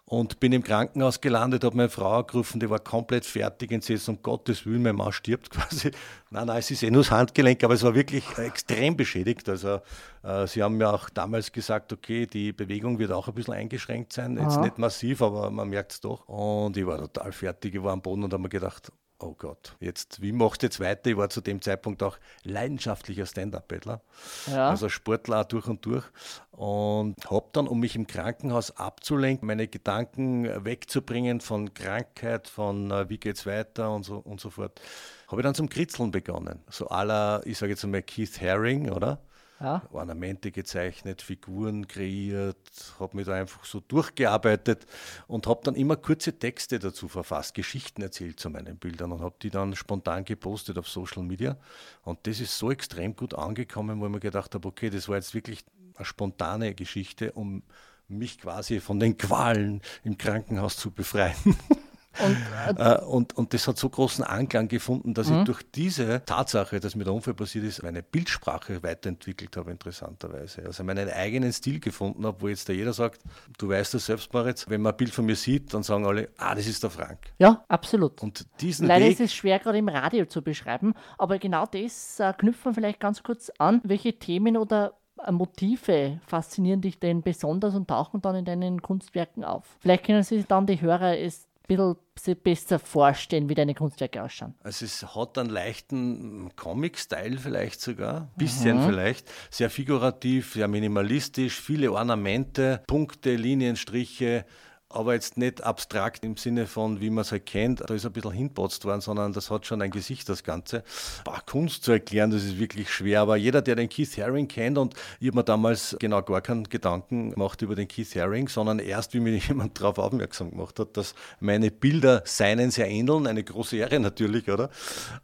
Und 0.04 0.40
bin 0.40 0.52
im 0.52 0.62
Krankenhaus 0.62 1.22
gelandet, 1.22 1.64
habe 1.64 1.76
meine 1.76 1.88
Frau 1.88 2.22
gerufen, 2.22 2.60
die 2.60 2.68
war 2.68 2.80
komplett 2.80 3.24
fertig 3.24 3.70
und 3.70 3.82
sie 3.82 3.94
ist 3.94 4.08
um 4.10 4.20
Gottes 4.20 4.66
Willen, 4.66 4.82
mein 4.82 4.96
Mann 4.96 5.10
stirbt 5.10 5.48
quasi. 5.50 5.90
Nein, 6.28 6.48
nein, 6.48 6.58
es 6.58 6.70
ist 6.70 6.82
eh 6.82 6.90
nur 6.90 7.02
das 7.02 7.10
Handgelenk, 7.10 7.64
aber 7.64 7.72
es 7.72 7.82
war 7.82 7.94
wirklich 7.94 8.24
extrem 8.36 8.94
beschädigt. 8.94 9.48
Also 9.48 9.80
äh, 10.22 10.46
sie 10.46 10.62
haben 10.62 10.76
mir 10.76 10.92
auch 10.92 11.08
damals 11.08 11.50
gesagt, 11.50 11.94
okay, 11.94 12.26
die 12.26 12.52
Bewegung 12.52 12.98
wird 12.98 13.10
auch 13.10 13.28
ein 13.28 13.34
bisschen 13.34 13.54
eingeschränkt 13.54 14.12
sein. 14.12 14.36
Jetzt 14.36 14.56
Aha. 14.56 14.60
nicht 14.60 14.76
massiv, 14.76 15.22
aber 15.22 15.50
man 15.50 15.68
merkt 15.68 15.92
es 15.92 16.00
doch. 16.02 16.28
Und 16.28 16.76
ich 16.76 16.84
war 16.84 16.98
total 16.98 17.32
fertig, 17.32 17.74
ich 17.74 17.82
war 17.82 17.92
am 17.92 18.02
Boden 18.02 18.24
und 18.24 18.32
habe 18.34 18.42
mir 18.42 18.48
gedacht, 18.50 18.92
oh 19.22 19.34
Gott, 19.38 19.76
jetzt, 19.80 20.20
wie 20.20 20.32
machst 20.32 20.62
du 20.62 20.66
jetzt 20.66 20.80
weiter? 20.80 21.10
Ich 21.10 21.16
war 21.16 21.30
zu 21.30 21.40
dem 21.40 21.62
Zeitpunkt 21.62 22.02
auch 22.02 22.18
leidenschaftlicher 22.44 23.26
Stand-Up-Paddler, 23.26 24.00
ja. 24.48 24.70
also 24.70 24.88
Sportler 24.88 25.44
durch 25.44 25.66
und 25.66 25.84
durch 25.86 26.04
und 26.50 27.16
habe 27.30 27.46
dann, 27.52 27.68
um 27.68 27.80
mich 27.80 27.96
im 27.96 28.06
Krankenhaus 28.06 28.76
abzulenken, 28.76 29.46
meine 29.46 29.68
Gedanken 29.68 30.64
wegzubringen 30.64 31.40
von 31.40 31.72
Krankheit, 31.72 32.48
von 32.48 32.90
äh, 32.90 33.08
wie 33.08 33.20
es 33.24 33.46
weiter 33.46 33.94
und 33.94 34.04
so, 34.04 34.16
und 34.18 34.40
so 34.40 34.50
fort, 34.50 34.80
habe 35.28 35.40
ich 35.40 35.44
dann 35.44 35.54
zum 35.54 35.68
Kritzeln 35.68 36.10
begonnen. 36.10 36.60
So 36.68 36.88
aller, 36.88 37.42
ich 37.44 37.58
sage 37.58 37.72
jetzt 37.72 37.84
einmal 37.84 38.02
Keith 38.02 38.40
Haring, 38.40 38.90
oder? 38.90 39.18
Ja. 39.62 39.82
Ornamente 39.92 40.50
gezeichnet, 40.50 41.22
Figuren 41.22 41.86
kreiert, 41.86 42.56
habe 42.98 43.16
mich 43.16 43.26
da 43.26 43.34
einfach 43.34 43.64
so 43.64 43.80
durchgearbeitet 43.80 44.86
und 45.28 45.46
habe 45.46 45.60
dann 45.62 45.74
immer 45.74 45.96
kurze 45.96 46.38
Texte 46.38 46.78
dazu 46.78 47.08
verfasst, 47.08 47.54
Geschichten 47.54 48.02
erzählt 48.02 48.40
zu 48.40 48.50
meinen 48.50 48.76
Bildern 48.76 49.12
und 49.12 49.20
habe 49.20 49.36
die 49.40 49.50
dann 49.50 49.76
spontan 49.76 50.24
gepostet 50.24 50.78
auf 50.78 50.88
Social 50.88 51.22
Media. 51.22 51.56
Und 52.02 52.26
das 52.26 52.40
ist 52.40 52.58
so 52.58 52.70
extrem 52.70 53.14
gut 53.14 53.34
angekommen, 53.34 54.00
wo 54.00 54.06
ich 54.06 54.12
mir 54.12 54.20
gedacht 54.20 54.54
habe, 54.54 54.66
okay, 54.66 54.90
das 54.90 55.08
war 55.08 55.16
jetzt 55.16 55.34
wirklich 55.34 55.64
eine 55.94 56.04
spontane 56.04 56.74
Geschichte, 56.74 57.32
um 57.32 57.62
mich 58.08 58.38
quasi 58.38 58.80
von 58.80 58.98
den 58.98 59.16
Qualen 59.16 59.80
im 60.02 60.18
Krankenhaus 60.18 60.76
zu 60.76 60.90
befreien. 60.90 61.36
Und, 62.20 62.36
äh, 62.78 62.94
äh, 62.94 63.04
und, 63.04 63.36
und, 63.36 63.54
das 63.54 63.66
hat 63.66 63.78
so 63.78 63.88
großen 63.88 64.24
Anklang 64.24 64.68
gefunden, 64.68 65.14
dass 65.14 65.30
mhm. 65.30 65.40
ich 65.40 65.44
durch 65.44 65.62
diese 65.74 66.22
Tatsache, 66.24 66.78
dass 66.78 66.94
mir 66.94 67.04
der 67.04 67.14
Unfall 67.14 67.34
passiert 67.34 67.64
ist, 67.64 67.82
meine 67.82 68.02
Bildsprache 68.02 68.82
weiterentwickelt 68.82 69.56
habe, 69.56 69.70
interessanterweise. 69.70 70.64
Also 70.66 70.84
meinen 70.84 71.08
eigenen 71.08 71.52
Stil 71.52 71.80
gefunden 71.80 72.26
habe, 72.26 72.40
wo 72.40 72.48
jetzt 72.48 72.68
da 72.68 72.72
jeder 72.72 72.92
sagt, 72.92 73.22
du 73.58 73.68
weißt 73.68 73.94
das 73.94 74.06
selbst, 74.06 74.32
Moritz, 74.32 74.68
wenn 74.68 74.82
man 74.82 74.92
ein 74.92 74.96
Bild 74.96 75.12
von 75.12 75.24
mir 75.24 75.36
sieht, 75.36 75.72
dann 75.72 75.82
sagen 75.82 76.06
alle, 76.06 76.28
ah, 76.36 76.54
das 76.54 76.66
ist 76.66 76.82
der 76.82 76.90
Frank. 76.90 77.18
Ja, 77.38 77.64
absolut. 77.68 78.22
Und 78.22 78.46
diesen 78.60 78.86
Leider 78.86 79.06
Weg, 79.06 79.12
ist 79.12 79.20
es 79.20 79.34
schwer, 79.34 79.58
gerade 79.58 79.78
im 79.78 79.88
Radio 79.88 80.26
zu 80.26 80.42
beschreiben, 80.42 80.94
aber 81.18 81.38
genau 81.38 81.66
das 81.66 82.20
äh, 82.20 82.32
knüpfen 82.36 82.70
wir 82.70 82.74
vielleicht 82.74 83.00
ganz 83.00 83.22
kurz 83.22 83.50
an. 83.58 83.80
Welche 83.84 84.18
Themen 84.18 84.56
oder 84.56 84.94
äh, 85.24 85.32
Motive 85.32 86.20
faszinieren 86.26 86.80
dich 86.80 86.98
denn 86.98 87.22
besonders 87.22 87.74
und 87.74 87.88
tauchen 87.88 88.20
dann 88.20 88.36
in 88.36 88.44
deinen 88.44 88.82
Kunstwerken 88.82 89.44
auf? 89.44 89.76
Vielleicht 89.80 90.04
können 90.04 90.22
Sie 90.22 90.44
dann 90.44 90.66
die 90.66 90.80
Hörer 90.80 91.18
es 91.18 91.46
bisschen 91.76 92.36
besser 92.36 92.78
vorstellen, 92.78 93.48
wie 93.48 93.54
deine 93.54 93.74
Kunstwerke 93.74 94.22
ausschauen. 94.22 94.54
Also 94.62 94.84
es 94.84 95.14
hat 95.14 95.38
einen 95.38 95.50
leichten 95.50 96.50
Comic-Style 96.56 97.38
vielleicht 97.38 97.80
sogar, 97.80 98.30
bisschen 98.36 98.82
mhm. 98.82 98.88
vielleicht, 98.88 99.30
sehr 99.50 99.70
figurativ, 99.70 100.54
sehr 100.54 100.68
minimalistisch, 100.68 101.60
viele 101.60 101.92
Ornamente, 101.92 102.82
Punkte, 102.86 103.34
Linien, 103.34 103.76
Striche, 103.76 104.44
aber 104.92 105.14
jetzt 105.14 105.36
nicht 105.36 105.62
abstrakt 105.62 106.24
im 106.24 106.36
Sinne 106.36 106.66
von, 106.66 107.00
wie 107.00 107.10
man 107.10 107.22
es 107.22 107.32
halt 107.32 107.46
kennt, 107.46 107.82
da 107.88 107.94
ist 107.94 108.06
ein 108.06 108.12
bisschen 108.12 108.32
hinpotzt 108.32 108.84
worden, 108.84 109.00
sondern 109.00 109.32
das 109.32 109.50
hat 109.50 109.66
schon 109.66 109.82
ein 109.82 109.90
Gesicht, 109.90 110.28
das 110.28 110.42
Ganze. 110.44 110.82
Boah, 111.24 111.42
Kunst 111.46 111.84
zu 111.84 111.92
erklären, 111.92 112.30
das 112.30 112.44
ist 112.44 112.58
wirklich 112.58 112.90
schwer, 112.90 113.20
aber 113.20 113.36
jeder, 113.36 113.62
der 113.62 113.76
den 113.76 113.88
Keith 113.88 114.16
Haring 114.18 114.48
kennt 114.48 114.78
und 114.78 114.94
ich 115.20 115.28
habe 115.28 115.38
mir 115.38 115.44
damals 115.44 115.96
genau 115.98 116.22
gar 116.22 116.40
keinen 116.40 116.64
Gedanken 116.64 117.30
gemacht 117.30 117.62
über 117.62 117.74
den 117.74 117.88
Keith 117.88 118.14
Haring, 118.16 118.48
sondern 118.48 118.78
erst, 118.78 119.14
wie 119.14 119.20
mir 119.20 119.36
jemand 119.48 119.80
darauf 119.80 119.98
aufmerksam 119.98 120.50
gemacht 120.50 120.78
hat, 120.78 120.96
dass 120.96 121.14
meine 121.40 121.70
Bilder 121.70 122.22
seinen 122.24 122.70
sehr 122.70 122.88
ähneln, 122.88 123.26
eine 123.26 123.42
große 123.42 123.76
Ehre 123.76 124.00
natürlich, 124.00 124.50
oder? 124.50 124.70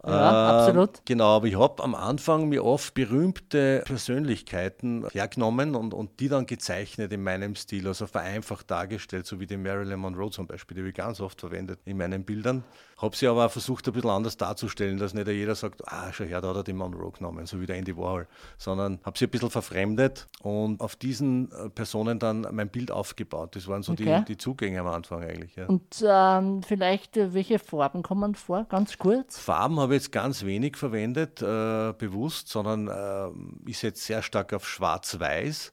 Ja, 0.05 0.61
äh, 0.61 0.63
absolut. 0.63 1.01
Genau, 1.05 1.37
aber 1.37 1.47
ich 1.47 1.59
habe 1.59 1.83
am 1.83 1.95
Anfang 1.95 2.49
mir 2.49 2.65
oft 2.65 2.95
berühmte 2.95 3.83
Persönlichkeiten 3.85 5.07
hergenommen 5.13 5.75
und, 5.75 5.95
und 5.95 6.21
die 6.21 6.29
dann 6.29 6.47
gezeichnet 6.47 7.13
in 7.13 7.23
meinem 7.23 7.55
Stil, 7.57 7.87
also 7.87 8.07
vereinfacht 8.07 8.71
dargestellt, 8.71 9.27
so 9.27 9.41
wie 9.41 9.47
den 9.47 9.58
Marilyn 9.63 10.01
Monroe 10.01 10.31
zum 10.31 10.47
Beispiel, 10.47 10.75
die 10.75 10.81
habe 10.83 10.89
ich 10.91 10.95
ganz 10.95 11.21
oft 11.21 11.41
verwendet 11.41 11.81
in 11.85 11.97
meinen 11.97 12.25
Bildern. 12.25 12.65
Habe 12.97 13.15
sie 13.15 13.29
aber 13.29 13.47
auch 13.47 13.51
versucht, 13.51 13.87
ein 13.87 13.93
bisschen 13.93 14.11
anders 14.11 14.37
darzustellen, 14.37 14.99
dass 14.99 15.15
nicht 15.15 15.29
jeder 15.29 15.55
sagt, 15.55 15.87
ah, 15.87 16.13
schau 16.13 16.25
her, 16.25 16.41
da 16.41 16.49
hat 16.49 16.57
er 16.57 16.65
den 16.65 16.77
Monroe 16.77 17.13
genommen, 17.13 17.47
so 17.47 17.61
wie 17.61 17.67
der 17.67 17.77
Andy 17.77 17.97
Warhol, 17.97 18.27
sondern 18.57 18.99
habe 19.05 19.17
sie 19.17 19.27
ein 19.27 19.31
bisschen 19.31 19.51
verfremdet 19.51 20.27
und 20.43 20.81
auf 20.81 20.97
diesen 20.97 21.53
äh, 21.53 21.69
Personen 21.69 22.19
dann 22.19 22.47
mein 22.51 22.69
Bild 22.69 22.91
aufgebaut. 22.91 23.55
Das 23.55 23.69
waren 23.69 23.83
so 23.83 23.93
okay. 23.93 24.25
die, 24.27 24.35
die 24.35 24.37
Zugänge 24.37 24.81
am 24.81 24.89
Anfang 24.89 25.23
eigentlich. 25.23 25.55
Ja. 25.55 25.67
Und 25.67 26.05
ähm, 26.05 26.63
vielleicht, 26.63 27.17
äh, 27.17 27.35
welche 27.35 27.59
Farben 27.59 28.03
kommen 28.03 28.35
vor, 28.35 28.65
ganz 28.65 28.99
kurz? 28.99 29.39
Farben 29.39 29.79
habe 29.79 29.95
ich 29.95 30.03
jetzt 30.03 30.13
ganz 30.13 30.45
wenig 30.45 30.77
verwendet, 30.77 31.41
äh, 31.41 31.93
bewusst, 31.93 32.49
sondern 32.49 32.89
äh, 32.89 33.71
ich 33.71 33.79
setze 33.79 34.05
sehr 34.05 34.23
stark 34.23 34.53
auf 34.53 34.69
Schwarz-Weiß. 34.69 35.73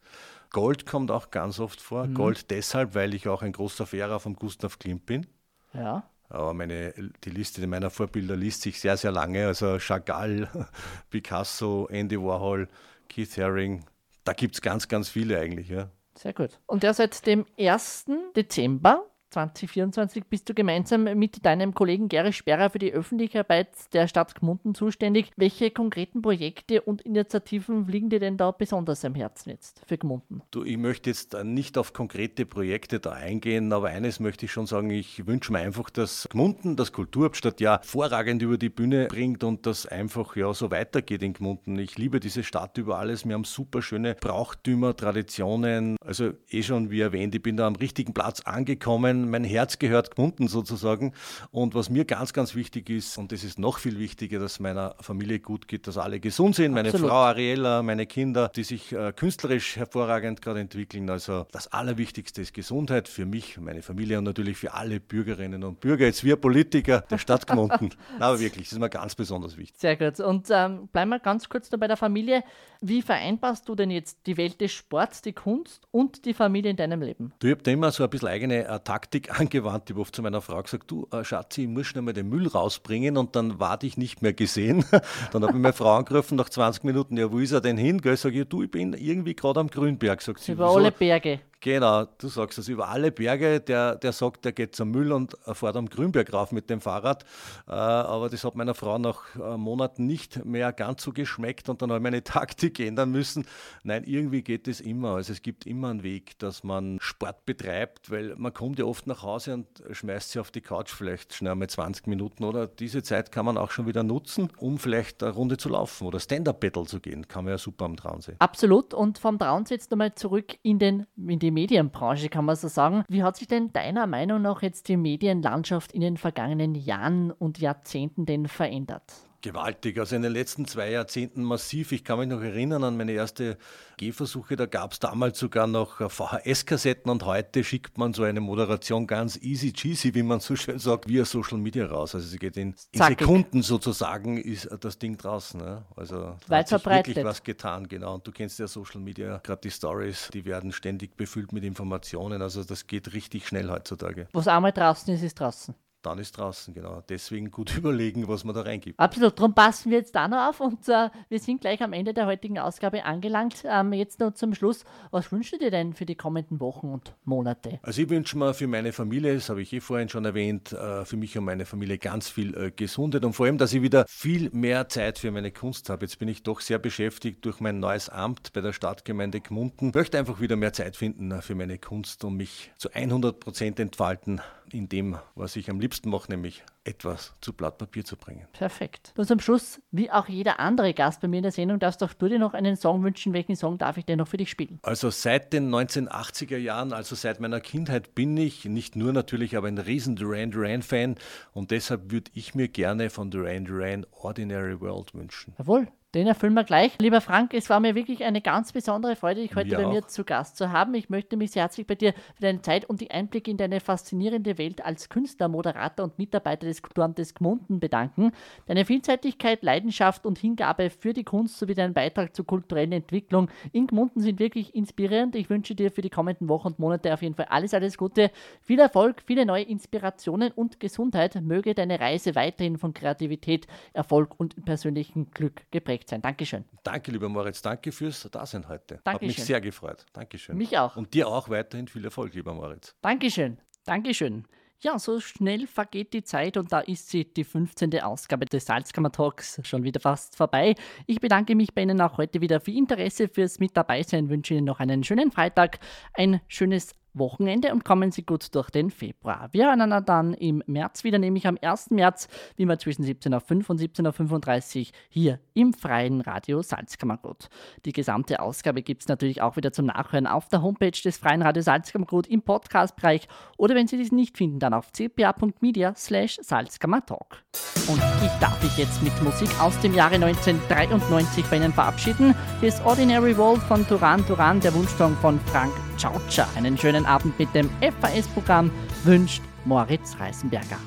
Gold 0.56 0.86
kommt 0.86 1.12
auch 1.12 1.32
ganz 1.32 1.60
oft 1.60 1.82
vor. 1.82 2.08
Mhm. 2.08 2.14
Gold 2.14 2.50
deshalb, 2.50 2.96
weil 2.96 3.14
ich 3.14 3.28
auch 3.28 3.42
ein 3.42 3.52
großer 3.52 3.86
Verehrer 3.86 4.22
von 4.22 4.38
Gustav 4.38 4.80
Klimt 4.80 5.06
bin. 5.06 5.28
Ja. 5.74 6.10
Aber 6.30 6.54
meine, 6.54 6.94
die 7.26 7.30
Liste 7.30 7.68
meiner 7.68 7.90
Vorbilder 7.90 8.38
liest 8.38 8.62
sich 8.62 8.80
sehr, 8.80 8.96
sehr 8.96 9.12
lange. 9.12 9.48
Also 9.48 9.80
Chagall, 9.80 10.48
Picasso, 11.10 11.90
Andy 11.92 12.18
Warhol, 12.18 12.70
Keith 13.10 13.38
Haring. 13.38 13.84
Da 14.24 14.32
gibt 14.32 14.56
es 14.56 14.62
ganz, 14.62 14.88
ganz 14.88 15.10
viele 15.10 15.38
eigentlich. 15.38 15.68
Ja. 15.68 15.90
Sehr 16.18 16.32
gut. 16.32 16.58
Und 16.68 16.86
ja, 16.86 16.94
seit 16.94 17.26
dem 17.26 17.46
1. 17.60 18.06
Dezember 18.34 19.06
2024 19.36 20.26
bist 20.28 20.48
du 20.48 20.54
gemeinsam 20.54 21.04
mit 21.04 21.46
deinem 21.46 21.74
Kollegen 21.74 22.08
Gary 22.08 22.32
Sperrer 22.32 22.70
für 22.70 22.80
die 22.80 22.94
öffentliche 22.94 23.40
Arbeit 23.40 23.68
der 23.94 24.08
Stadt 24.08 24.34
Gmunden 24.34 24.74
zuständig. 24.74 25.32
Welche 25.36 25.72
konkreten 25.72 26.22
Projekte 26.22 26.82
und 26.82 27.02
Initiativen 27.02 27.86
liegen 27.88 28.10
dir 28.10 28.22
denn 28.22 28.38
da 28.38 28.52
besonders 28.52 29.04
am 29.04 29.14
Herzen 29.14 29.50
jetzt 29.50 29.82
für 29.86 29.98
Gmunden? 29.98 30.42
Du, 30.52 30.64
ich 30.64 30.78
möchte 30.78 31.10
jetzt 31.10 31.36
nicht 31.44 31.78
auf 31.78 31.92
konkrete 31.92 32.46
Projekte 32.46 33.02
da 33.02 33.12
eingehen, 33.12 33.74
aber 33.74 33.90
eines 33.90 34.22
möchte 34.22 34.46
ich 34.46 34.54
schon 34.54 34.68
sagen, 34.68 34.90
ich 34.90 35.28
wünsche 35.28 35.52
mir 35.52 35.60
einfach, 35.60 35.90
dass 35.90 36.30
Gmunden 36.32 36.78
das 36.78 36.94
Kulturhauptstadtjahr 36.94 37.82
vorragend 37.84 38.42
über 38.42 38.58
die 38.58 38.70
Bühne 38.70 39.08
bringt 39.08 39.44
und 39.44 39.66
das 39.66 39.86
einfach 39.86 40.38
ja 40.38 40.54
so 40.54 40.72
weitergeht 40.72 41.22
in 41.24 41.34
Gmunden. 41.34 41.78
Ich 41.78 41.98
liebe 41.98 42.22
diese 42.22 42.44
Stadt 42.44 42.78
über 42.78 43.00
alles. 43.00 43.26
Wir 43.28 43.34
haben 43.34 43.44
super 43.44 43.82
schöne 43.82 44.16
Brauchtümer, 44.16 44.96
Traditionen. 44.96 45.98
Also 46.00 46.32
eh 46.50 46.64
schon 46.64 46.90
wie 46.90 47.02
erwähnt, 47.02 47.36
ich 47.36 47.42
bin 47.42 47.58
da 47.58 47.68
am 47.68 47.76
richtigen 47.76 48.14
Platz 48.14 48.40
angekommen. 48.40 49.25
Mein 49.30 49.44
Herz 49.44 49.80
gehört 49.80 50.16
Gmunden 50.16 50.48
sozusagen. 50.48 51.14
Und 51.52 51.76
was 51.76 51.90
mir 51.90 52.06
ganz, 52.06 52.34
ganz 52.34 52.56
wichtig 52.56 52.90
ist, 52.90 53.18
und 53.18 53.32
das 53.32 53.44
ist 53.44 53.60
noch 53.60 53.80
viel 53.80 54.00
wichtiger, 54.00 54.40
dass 54.40 54.60
meiner 54.60 54.96
Familie 55.00 55.40
gut 55.40 55.68
geht, 55.68 55.88
dass 55.88 55.98
alle 55.98 56.20
gesund 56.20 56.56
sind. 56.56 56.74
Meine 56.74 56.90
Absolut. 56.90 57.10
Frau 57.10 57.18
Ariella, 57.18 57.84
meine 57.84 58.06
Kinder, 58.06 58.52
die 58.56 58.64
sich 58.64 58.92
äh, 58.92 59.14
künstlerisch 59.16 59.76
hervorragend 59.78 60.42
gerade 60.42 60.60
entwickeln. 60.60 61.10
Also 61.10 61.46
das 61.52 61.72
Allerwichtigste 61.72 62.42
ist 62.42 62.54
Gesundheit 62.54 63.08
für 63.08 63.26
mich, 63.26 63.58
meine 63.60 63.82
Familie 63.82 64.18
und 64.18 64.24
natürlich 64.26 64.58
für 64.58 64.74
alle 64.74 65.00
Bürgerinnen 65.00 65.64
und 65.64 65.80
Bürger. 65.80 66.06
Jetzt 66.06 66.24
wir 66.24 66.36
Politiker 66.36 67.02
der 67.10 67.18
Stadt 67.18 67.48
Gmunden. 67.48 67.90
Aber 68.20 68.40
wirklich, 68.40 68.66
das 68.66 68.74
ist 68.74 68.80
mir 68.80 68.90
ganz 68.90 69.16
besonders 69.16 69.58
wichtig. 69.58 69.80
Sehr 69.80 69.96
gut. 69.96 70.20
Und 70.20 70.48
ähm, 70.52 70.88
bleiben 70.92 71.10
wir 71.10 71.20
ganz 71.20 71.50
kurz 71.50 71.72
noch 71.72 71.80
bei 71.80 71.88
der 71.88 71.98
Familie. 71.98 72.44
Wie 72.82 73.02
vereinbarst 73.02 73.68
du 73.68 73.76
denn 73.76 73.90
jetzt 73.90 74.28
die 74.28 74.38
Welt 74.38 74.62
des 74.62 74.72
Sports, 74.72 75.22
die 75.22 75.34
Kunst 75.34 75.88
und 75.92 76.26
die 76.26 76.34
Familie 76.34 76.72
in 76.72 76.78
deinem 76.78 77.02
Leben? 77.02 77.34
Du, 77.40 77.48
ich 77.48 77.52
habe 77.52 77.64
da 77.64 77.72
immer 77.72 77.92
so 77.92 78.04
ein 78.04 78.10
bisschen 78.10 78.28
eigene 78.28 78.68
äh, 78.68 78.80
Taktik 78.80 79.15
angewandt. 79.30 79.90
Ich 79.90 79.94
habe 79.94 80.02
oft 80.02 80.16
zu 80.16 80.22
meiner 80.22 80.42
Frau 80.42 80.62
gesagt, 80.62 80.90
du 80.92 81.08
äh, 81.12 81.24
Schatzi, 81.24 81.64
ich 81.64 81.68
muss 81.68 81.88
schnell 81.88 82.04
mal 82.04 82.14
den 82.14 82.30
Müll 82.30 82.48
rausbringen 82.48 83.18
und 83.18 83.36
dann 83.36 83.60
war 83.60 83.78
dich 83.78 83.98
nicht 83.98 84.22
mehr 84.22 84.34
gesehen. 84.34 84.86
dann 85.32 85.44
habe 85.44 85.54
ich 85.54 85.62
meine 85.62 85.74
Frau 85.74 85.96
angerufen 85.96 86.36
nach 86.36 86.50
20 86.50 86.84
Minuten, 86.84 87.18
ja, 87.18 87.32
wo 87.32 87.40
ist 87.40 87.52
er 87.52 87.62
denn 87.62 87.78
hin? 87.78 88.02
Sag 88.16 88.34
ich, 88.34 88.48
du, 88.48 88.64
ich 88.64 88.72
bin 88.72 88.94
irgendwie 88.94 89.36
gerade 89.36 89.60
am 89.60 89.68
Grünberg. 89.68 90.22
Sagt 90.22 90.40
sie, 90.40 90.54
Über 90.54 90.70
alle 90.70 90.92
Berge. 90.92 91.40
Genau, 91.66 92.06
du 92.20 92.28
sagst 92.28 92.60
das 92.60 92.68
über 92.68 92.90
alle 92.90 93.12
Berge. 93.12 93.60
Der, 93.60 93.96
der 93.96 94.12
sagt, 94.12 94.46
der 94.46 94.52
geht 94.52 94.76
zum 94.76 94.92
Müll 94.92 95.12
und 95.12 95.36
fährt 95.52 95.76
am 95.76 95.90
Grünberg 95.90 96.32
rauf 96.32 96.52
mit 96.52 96.70
dem 96.70 96.80
Fahrrad. 96.80 97.24
Äh, 97.68 97.72
aber 97.72 98.30
das 98.30 98.44
hat 98.44 98.54
meiner 98.54 98.76
Frau 98.76 99.00
nach 99.00 99.36
äh, 99.36 99.58
Monaten 99.58 100.06
nicht 100.06 100.46
mehr 100.46 100.72
ganz 100.72 101.02
so 101.02 101.12
geschmeckt 101.12 101.68
und 101.68 101.82
dann 101.82 101.90
habe 101.90 101.98
ich 101.98 102.04
meine 102.04 102.24
Taktik 102.24 102.80
ändern 102.80 103.10
müssen. 103.10 103.48
Nein, 103.82 104.04
irgendwie 104.04 104.44
geht 104.44 104.68
es 104.68 104.80
immer. 104.80 105.16
Also 105.16 105.34
es 105.34 105.42
gibt 105.42 105.66
immer 105.66 105.90
einen 105.90 106.04
Weg, 106.04 106.38
dass 106.38 106.64
man 106.64 107.00
Sport 107.02 107.48
betreibt, 107.48 108.12
weil 108.12 108.36
man 108.38 108.54
kommt 108.54 108.78
ja 108.78 108.86
oft 108.86 109.08
nach 109.08 109.24
Hause 109.24 109.56
und 109.56 109.66
schmeißt 109.90 110.34
sich 110.34 110.40
auf 110.40 110.52
die 110.52 110.62
Couch 110.62 110.92
vielleicht 110.92 111.34
schnell 111.34 111.54
einmal 111.54 111.68
20 111.68 112.06
Minuten 112.06 112.44
oder 112.44 112.68
diese 112.68 113.02
Zeit 113.02 113.32
kann 113.32 113.44
man 113.44 113.58
auch 113.58 113.72
schon 113.72 113.88
wieder 113.88 114.04
nutzen, 114.04 114.52
um 114.58 114.78
vielleicht 114.78 115.24
eine 115.24 115.32
Runde 115.32 115.58
zu 115.58 115.70
laufen 115.70 116.06
oder 116.06 116.20
Stand-Up-Battle 116.20 116.86
zu 116.86 117.00
gehen. 117.00 117.28
Kann 117.28 117.46
man 117.46 117.54
ja 117.54 117.58
super 117.58 117.86
am 117.86 117.98
Traunsee. 117.98 118.36
Absolut. 118.38 118.94
Und 118.94 119.18
vom 119.18 119.40
Traunsee 119.40 119.74
jetzt 119.74 119.90
nochmal 119.90 120.14
zurück 120.14 120.60
in, 120.62 120.78
den, 120.78 121.08
in 121.18 121.40
die 121.40 121.55
Medienbranche, 121.56 122.30
kann 122.30 122.46
man 122.46 122.56
so 122.56 122.68
sagen. 122.68 123.04
Wie 123.08 123.24
hat 123.24 123.38
sich 123.38 123.48
denn 123.48 123.74
deiner 123.74 124.06
Meinung 124.06 124.44
nach 124.44 124.62
jetzt 124.62 124.88
die 124.88 124.98
Medienlandschaft 124.98 125.92
in 125.92 126.02
den 126.02 126.18
vergangenen 126.18 126.76
Jahren 126.76 127.32
und 127.32 127.58
Jahrzehnten 127.58 128.28
denn 128.28 128.48
verändert? 128.48 129.25
Gewaltig, 129.46 130.00
also 130.00 130.16
in 130.16 130.24
den 130.24 130.32
letzten 130.32 130.66
zwei 130.66 130.90
Jahrzehnten 130.90 131.44
massiv. 131.44 131.92
Ich 131.92 132.04
kann 132.04 132.18
mich 132.18 132.28
noch 132.28 132.42
erinnern 132.42 132.84
an 132.84 132.98
meine 132.98 133.12
erste 133.12 133.60
Gehversuche, 133.98 134.56
da 134.56 134.66
gab 134.66 134.94
es 134.94 135.00
damals 135.00 135.38
sogar 135.38 135.68
noch 135.68 136.02
VHS-Kassetten 136.02 137.12
und 137.12 137.24
heute 137.26 137.64
schickt 137.64 138.00
man 138.00 138.16
so 138.16 138.24
eine 138.24 138.42
Moderation 138.42 139.06
ganz 139.06 139.38
easy 139.38 139.72
cheesy, 139.72 140.16
wie 140.16 140.24
man 140.24 140.40
so 140.40 140.56
schön 140.56 140.80
sagt, 140.80 141.08
via 141.08 141.26
Social 141.26 141.60
Media 141.60 141.86
raus. 141.86 142.16
Also 142.16 142.28
sie 142.28 142.40
geht 142.40 142.58
in, 142.58 142.74
in 142.92 143.04
Sekunden 143.04 143.62
sozusagen, 143.62 144.38
ist 144.38 144.68
das 144.82 144.98
Ding 144.98 145.16
draußen. 145.16 145.60
Ne? 145.60 145.86
Also 145.96 146.36
da 146.48 146.58
hat 146.58 146.68
sich 146.68 146.84
wirklich 146.84 147.24
was 147.24 147.44
getan, 147.44 147.88
genau. 147.88 148.16
Und 148.16 148.26
du 148.26 148.32
kennst 148.32 148.58
ja 148.58 148.68
Social 148.68 149.00
Media, 149.00 149.38
gerade 149.44 149.62
die 149.62 149.70
Stories, 149.70 150.28
die 150.34 150.44
werden 150.46 150.72
ständig 150.72 151.16
befüllt 151.16 151.54
mit 151.54 151.64
Informationen. 151.64 152.42
Also 152.42 152.64
das 152.64 152.88
geht 152.88 153.14
richtig 153.14 153.48
schnell 153.48 153.70
heutzutage. 153.70 154.28
Was 154.34 154.48
einmal 154.48 154.72
draußen 154.72 155.14
ist, 155.14 155.22
ist 155.22 155.40
draußen 155.40 155.76
dann 156.06 156.20
ist 156.20 156.38
draußen, 156.38 156.74
genau. 156.74 157.04
Deswegen 157.10 157.52
gut 157.52 157.76
überlegen, 157.78 158.28
was 158.28 158.44
man 158.44 158.56
da 158.56 158.62
reingibt. 158.62 159.00
Absolut, 159.00 159.38
darum 159.40 159.54
passen 159.54 159.92
wir 159.92 160.00
jetzt 160.00 160.16
da 160.16 160.28
noch 160.28 160.50
auf 160.50 160.60
und 160.60 160.88
äh, 160.88 161.10
wir 161.30 161.40
sind 161.40 161.62
gleich 161.62 161.82
am 161.82 161.94
Ende 161.94 162.14
der 162.14 162.26
heutigen 162.26 162.60
Ausgabe 162.60 163.04
angelangt. 163.06 163.64
Ähm, 163.66 163.94
jetzt 163.94 164.20
noch 164.20 164.34
zum 164.34 164.54
Schluss, 164.54 164.84
was 165.12 165.32
wünschst 165.32 165.54
du 165.54 165.58
dir 165.58 165.72
denn 165.72 165.94
für 165.94 166.06
die 166.06 166.16
kommenden 166.16 166.60
Wochen 166.60 166.88
und 166.88 167.14
Monate? 167.24 167.80
Also 167.82 168.02
ich 168.02 168.10
wünsche 168.10 168.38
mir 168.38 168.54
für 168.54 168.68
meine 168.68 168.94
Familie, 168.94 169.36
das 169.36 169.50
habe 169.50 169.62
ich 169.62 169.74
eh 169.74 169.80
vorhin 169.80 170.10
schon 170.10 170.26
erwähnt, 170.26 170.74
äh, 170.74 171.06
für 171.06 171.18
mich 171.18 171.38
und 171.38 171.46
meine 171.46 171.66
Familie 171.66 171.98
ganz 171.98 172.30
viel 172.30 172.56
äh, 172.56 172.72
Gesundheit 172.72 173.26
und 173.26 173.34
vor 173.34 173.46
allem, 173.46 173.58
dass 173.58 173.74
ich 173.74 173.82
wieder 173.82 174.06
viel 174.08 174.50
mehr 174.52 174.88
Zeit 174.90 175.20
für 175.20 175.32
meine 175.32 175.52
Kunst 175.52 175.90
habe. 175.90 176.06
Jetzt 176.06 176.20
bin 176.20 176.28
ich 176.28 176.44
doch 176.44 176.62
sehr 176.62 176.80
beschäftigt 176.80 177.46
durch 177.46 177.60
mein 177.60 177.80
neues 177.80 178.10
Amt 178.10 178.54
bei 178.54 178.62
der 178.62 178.74
Stadtgemeinde 178.74 179.42
Gmunden. 179.42 179.90
Ich 179.90 179.96
möchte 179.96 180.18
einfach 180.18 180.40
wieder 180.40 180.56
mehr 180.56 180.74
Zeit 180.74 180.96
finden 180.96 181.32
äh, 181.32 181.42
für 181.42 181.56
meine 181.56 181.78
Kunst 181.78 182.24
und 182.24 182.38
mich 182.38 182.72
zu 182.78 182.92
100 182.94 183.40
Prozent 183.40 183.80
entfalten 183.80 184.42
in 184.72 184.90
dem, 184.90 185.18
was 185.36 185.56
ich 185.56 185.70
am 185.70 185.80
liebsten 185.80 185.95
mache, 186.04 186.32
nämlich 186.32 186.64
etwas 186.84 187.34
zu 187.42 187.54
Blatt 187.54 187.78
Papier 187.78 188.06
zu 188.06 188.16
bringen. 188.16 188.48
Perfekt. 188.54 189.14
Und 189.18 189.26
zum 189.26 189.40
Schluss, 189.40 189.82
wie 189.92 190.12
auch 190.12 190.28
jeder 190.28 190.60
andere 190.60 190.94
Gast 190.94 191.22
bei 191.22 191.28
mir 191.28 191.38
in 191.38 191.44
der 191.44 191.52
Sendung, 191.52 191.80
darfst 191.80 192.04
auch 192.04 192.14
du 192.14 192.28
dir 192.28 192.40
noch 192.40 192.54
einen 192.54 192.76
Song 192.76 193.04
wünschen. 193.04 193.34
Welchen 193.34 193.56
Song 193.56 193.78
darf 193.78 193.98
ich 193.98 194.06
denn 194.06 194.20
noch 194.20 194.28
für 194.28 194.38
dich 194.38 194.50
spielen? 194.50 194.80
Also 194.84 195.10
seit 195.10 195.54
den 195.54 195.74
1980er 195.74 196.58
Jahren, 196.58 196.94
also 196.94 197.16
seit 197.16 197.40
meiner 197.40 197.60
Kindheit 197.60 198.16
bin 198.16 198.36
ich, 198.38 198.66
nicht 198.66 198.96
nur 198.96 199.14
natürlich, 199.14 199.58
aber 199.58 199.68
ein 199.68 199.78
riesen 199.78 200.16
Duran 200.16 200.52
Duran-Fan 200.52 201.16
und 201.54 201.72
deshalb 201.72 202.12
würde 202.12 202.32
ich 202.34 202.56
mir 202.56 202.68
gerne 202.68 203.10
von 203.10 203.32
Duran 203.32 203.66
Duran 203.66 204.06
Ordinary 204.12 204.80
World 204.80 205.14
wünschen. 205.14 205.54
Jawohl, 205.58 205.88
den 206.16 206.28
erfüllen 206.28 206.54
wir 206.54 206.64
gleich. 206.64 206.94
Lieber 207.00 207.20
Frank, 207.20 207.54
es 207.54 207.70
war 207.70 207.82
mir 207.82 207.94
wirklich 207.94 208.24
eine 208.24 208.40
ganz 208.40 208.72
besondere 208.72 209.18
Freude, 209.18 209.42
dich 209.42 209.54
heute 209.54 209.72
mir 209.72 209.78
bei 209.78 209.86
auch. 209.86 209.92
mir 209.92 210.08
zu 210.08 210.24
Gast 210.24 210.56
zu 210.56 210.72
haben. 210.72 210.94
Ich 210.96 211.10
möchte 211.10 211.36
mich 211.36 211.52
sehr 211.52 211.64
herzlich 211.64 211.86
bei 211.86 211.96
dir 211.96 212.14
für 212.14 212.42
deine 212.42 212.62
Zeit 212.62 212.86
und 212.86 213.02
die 213.02 213.12
Einblicke 213.12 213.52
in 213.52 213.58
deine 213.58 213.82
faszinierende 213.82 214.58
Welt 214.58 214.84
als 214.84 215.10
Künstler, 215.10 215.50
Moderator 215.50 216.06
und 216.06 216.18
Mitarbeiter 216.18 216.68
des 216.68 216.82
Kulturamtes 216.82 217.34
Gmunden 217.34 217.82
bedanken. 217.82 218.32
Deine 218.66 218.86
Vielseitigkeit, 218.86 219.62
Leidenschaft 219.62 220.26
und 220.26 220.40
Hingabe 220.40 220.90
für 220.90 221.12
die 221.12 221.26
Kunst 221.26 221.60
sowie 221.60 221.74
dein 221.74 221.94
Beitrag 221.94 222.34
zur 222.34 222.46
kulturellen 222.46 222.94
Entwicklung 222.94 223.50
in 223.74 223.88
Gmunden 223.88 224.22
sind 224.22 224.40
wirklich 224.40 224.74
inspirierend. 224.74 225.36
Ich 225.36 225.50
wünsche 225.50 225.76
dir 225.76 225.92
für 225.92 226.02
die 226.02 226.10
kommenden 226.10 226.48
Wochen 226.48 226.68
und 226.68 226.80
Monate 226.80 227.14
auf 227.14 227.22
jeden 227.24 227.36
Fall 227.36 227.48
alles, 227.50 227.74
alles 227.74 227.98
Gute, 227.98 228.32
viel 228.62 228.80
Erfolg, 228.80 229.22
viele 229.26 229.46
neue 229.46 229.64
Inspirationen 229.64 230.52
und 230.54 230.80
Gesundheit. 230.80 231.36
Möge 231.42 231.76
deine 231.76 232.00
Reise 232.00 232.36
weiterhin 232.36 232.78
von 232.78 232.94
Kreativität, 232.94 233.68
Erfolg 233.92 234.34
und 234.38 234.64
persönlichem 234.64 235.32
Glück 235.32 235.64
geprägt 235.72 236.05
sein. 236.10 236.22
Dankeschön. 236.22 236.66
Danke, 236.84 237.12
lieber 237.12 237.30
Moritz. 237.30 237.62
Danke 237.62 237.92
fürs 237.92 238.28
Dasein 238.32 238.68
heute. 238.68 239.00
Dankeschön. 239.04 239.14
Hat 239.14 239.22
mich 239.22 239.44
sehr 239.44 239.62
gefreut. 239.62 240.06
Dankeschön. 240.14 240.58
Mich 240.58 240.78
auch. 240.78 240.96
Und 240.96 241.14
dir 241.14 241.28
auch 241.28 241.50
weiterhin 241.50 241.88
viel 241.88 242.06
Erfolg, 242.06 242.34
lieber 242.34 242.54
Moritz. 242.54 242.96
Dankeschön. 243.02 243.58
Dankeschön. 243.86 244.46
Ja, 244.82 245.00
so 245.00 245.20
schnell 245.20 245.68
vergeht 245.68 246.14
die 246.14 246.24
Zeit 246.24 246.58
und 246.58 246.72
da 246.72 246.82
ist 246.82 247.10
sie, 247.10 247.26
die 247.26 247.44
15. 247.44 248.02
Ausgabe 248.02 248.46
des 248.46 248.66
Salzkammer 248.66 249.12
Talks, 249.12 249.60
schon 249.64 249.84
wieder 249.84 250.00
fast 250.00 250.36
vorbei. 250.36 250.76
Ich 251.08 251.20
bedanke 251.20 251.56
mich 251.56 251.74
bei 251.74 251.82
Ihnen 251.82 252.02
auch 252.02 252.18
heute 252.18 252.42
wieder 252.42 252.60
für 252.60 252.72
Interesse, 252.72 253.30
fürs 253.30 253.60
Mit 253.60 253.76
dabei 253.78 254.04
sein, 254.04 254.30
wünsche 254.30 254.54
Ihnen 254.54 254.66
noch 254.66 254.80
einen 254.80 255.04
schönen 255.04 255.32
Freitag, 255.32 255.80
ein 256.14 256.42
schönes 256.48 256.94
Wochenende 257.18 257.74
und 257.74 257.86
kommen 257.86 258.12
Sie 258.12 258.24
gut 258.24 258.54
durch 258.56 258.70
den 258.70 258.92
Februar. 258.92 259.50
Wir 259.52 259.68
hören 259.68 260.04
dann 260.06 260.34
im 260.34 260.64
März 260.68 261.04
wieder, 261.04 261.20
nämlich 261.20 261.48
am 261.48 261.58
1. 261.62 261.92
März, 261.92 262.28
wie 262.56 262.64
immer 262.64 262.78
zwischen 262.78 263.04
17.05 263.04 263.70
und 263.70 263.80
17.35 263.80 264.80
Uhr 264.80 264.86
hier 265.10 265.40
im 265.54 265.74
freien 265.74 266.22
Radio 266.22 266.62
Salzkammergut. 266.62 267.50
Die 267.86 267.94
gesamte 267.94 268.40
Ausgabe 268.40 268.82
gibt 268.82 269.04
es 269.04 269.08
natürlich 269.08 269.42
auch 269.42 269.56
wieder 269.56 269.72
zum 269.72 269.86
Nachhören 269.86 270.28
auf 270.28 270.48
der 270.50 270.62
Homepage 270.62 270.92
des 270.92 271.18
freien 271.18 271.42
Radio 271.42 271.62
Salzkammergut 271.62 272.28
im 272.28 272.42
Podcast-Bereich 272.42 273.28
oder 273.58 273.76
wenn 273.76 273.88
Sie 273.88 273.98
dies 273.98 274.12
nicht 274.12 274.38
finden, 274.38 274.60
dann 274.60 274.74
auf 274.74 274.92
cpa.media 274.92 275.94
slash 275.96 276.38
salzkammertalk. 276.42 277.44
Und 277.88 278.02
ich 278.24 278.32
darf 278.40 278.62
mich 278.64 278.78
jetzt 278.78 279.02
mit 279.04 279.14
Musik 279.24 279.50
aus 279.60 279.80
dem 279.82 279.94
Jahre 279.94 280.16
1993 280.16 281.46
bei 281.46 281.58
Ihnen 281.58 281.74
verabschieden. 281.74 282.36
Hier 282.60 282.70
ist 282.70 282.84
Ordinary 282.86 283.38
World 283.38 283.62
von 283.64 283.86
Duran 283.88 284.26
Duran, 284.28 284.60
der 284.60 284.74
Wunschsong 284.74 285.16
von 285.18 285.40
Frank 285.42 285.74
Ciao, 285.98 286.20
ciao. 286.30 286.48
Einen 286.56 286.78
schönen 286.78 287.06
Abend 287.06 287.38
mit 287.40 287.54
dem 287.56 287.70
FAS-Programm 288.02 288.72
wünscht 289.04 289.42
Moritz 289.66 290.16
Reisenberger. 290.20 290.78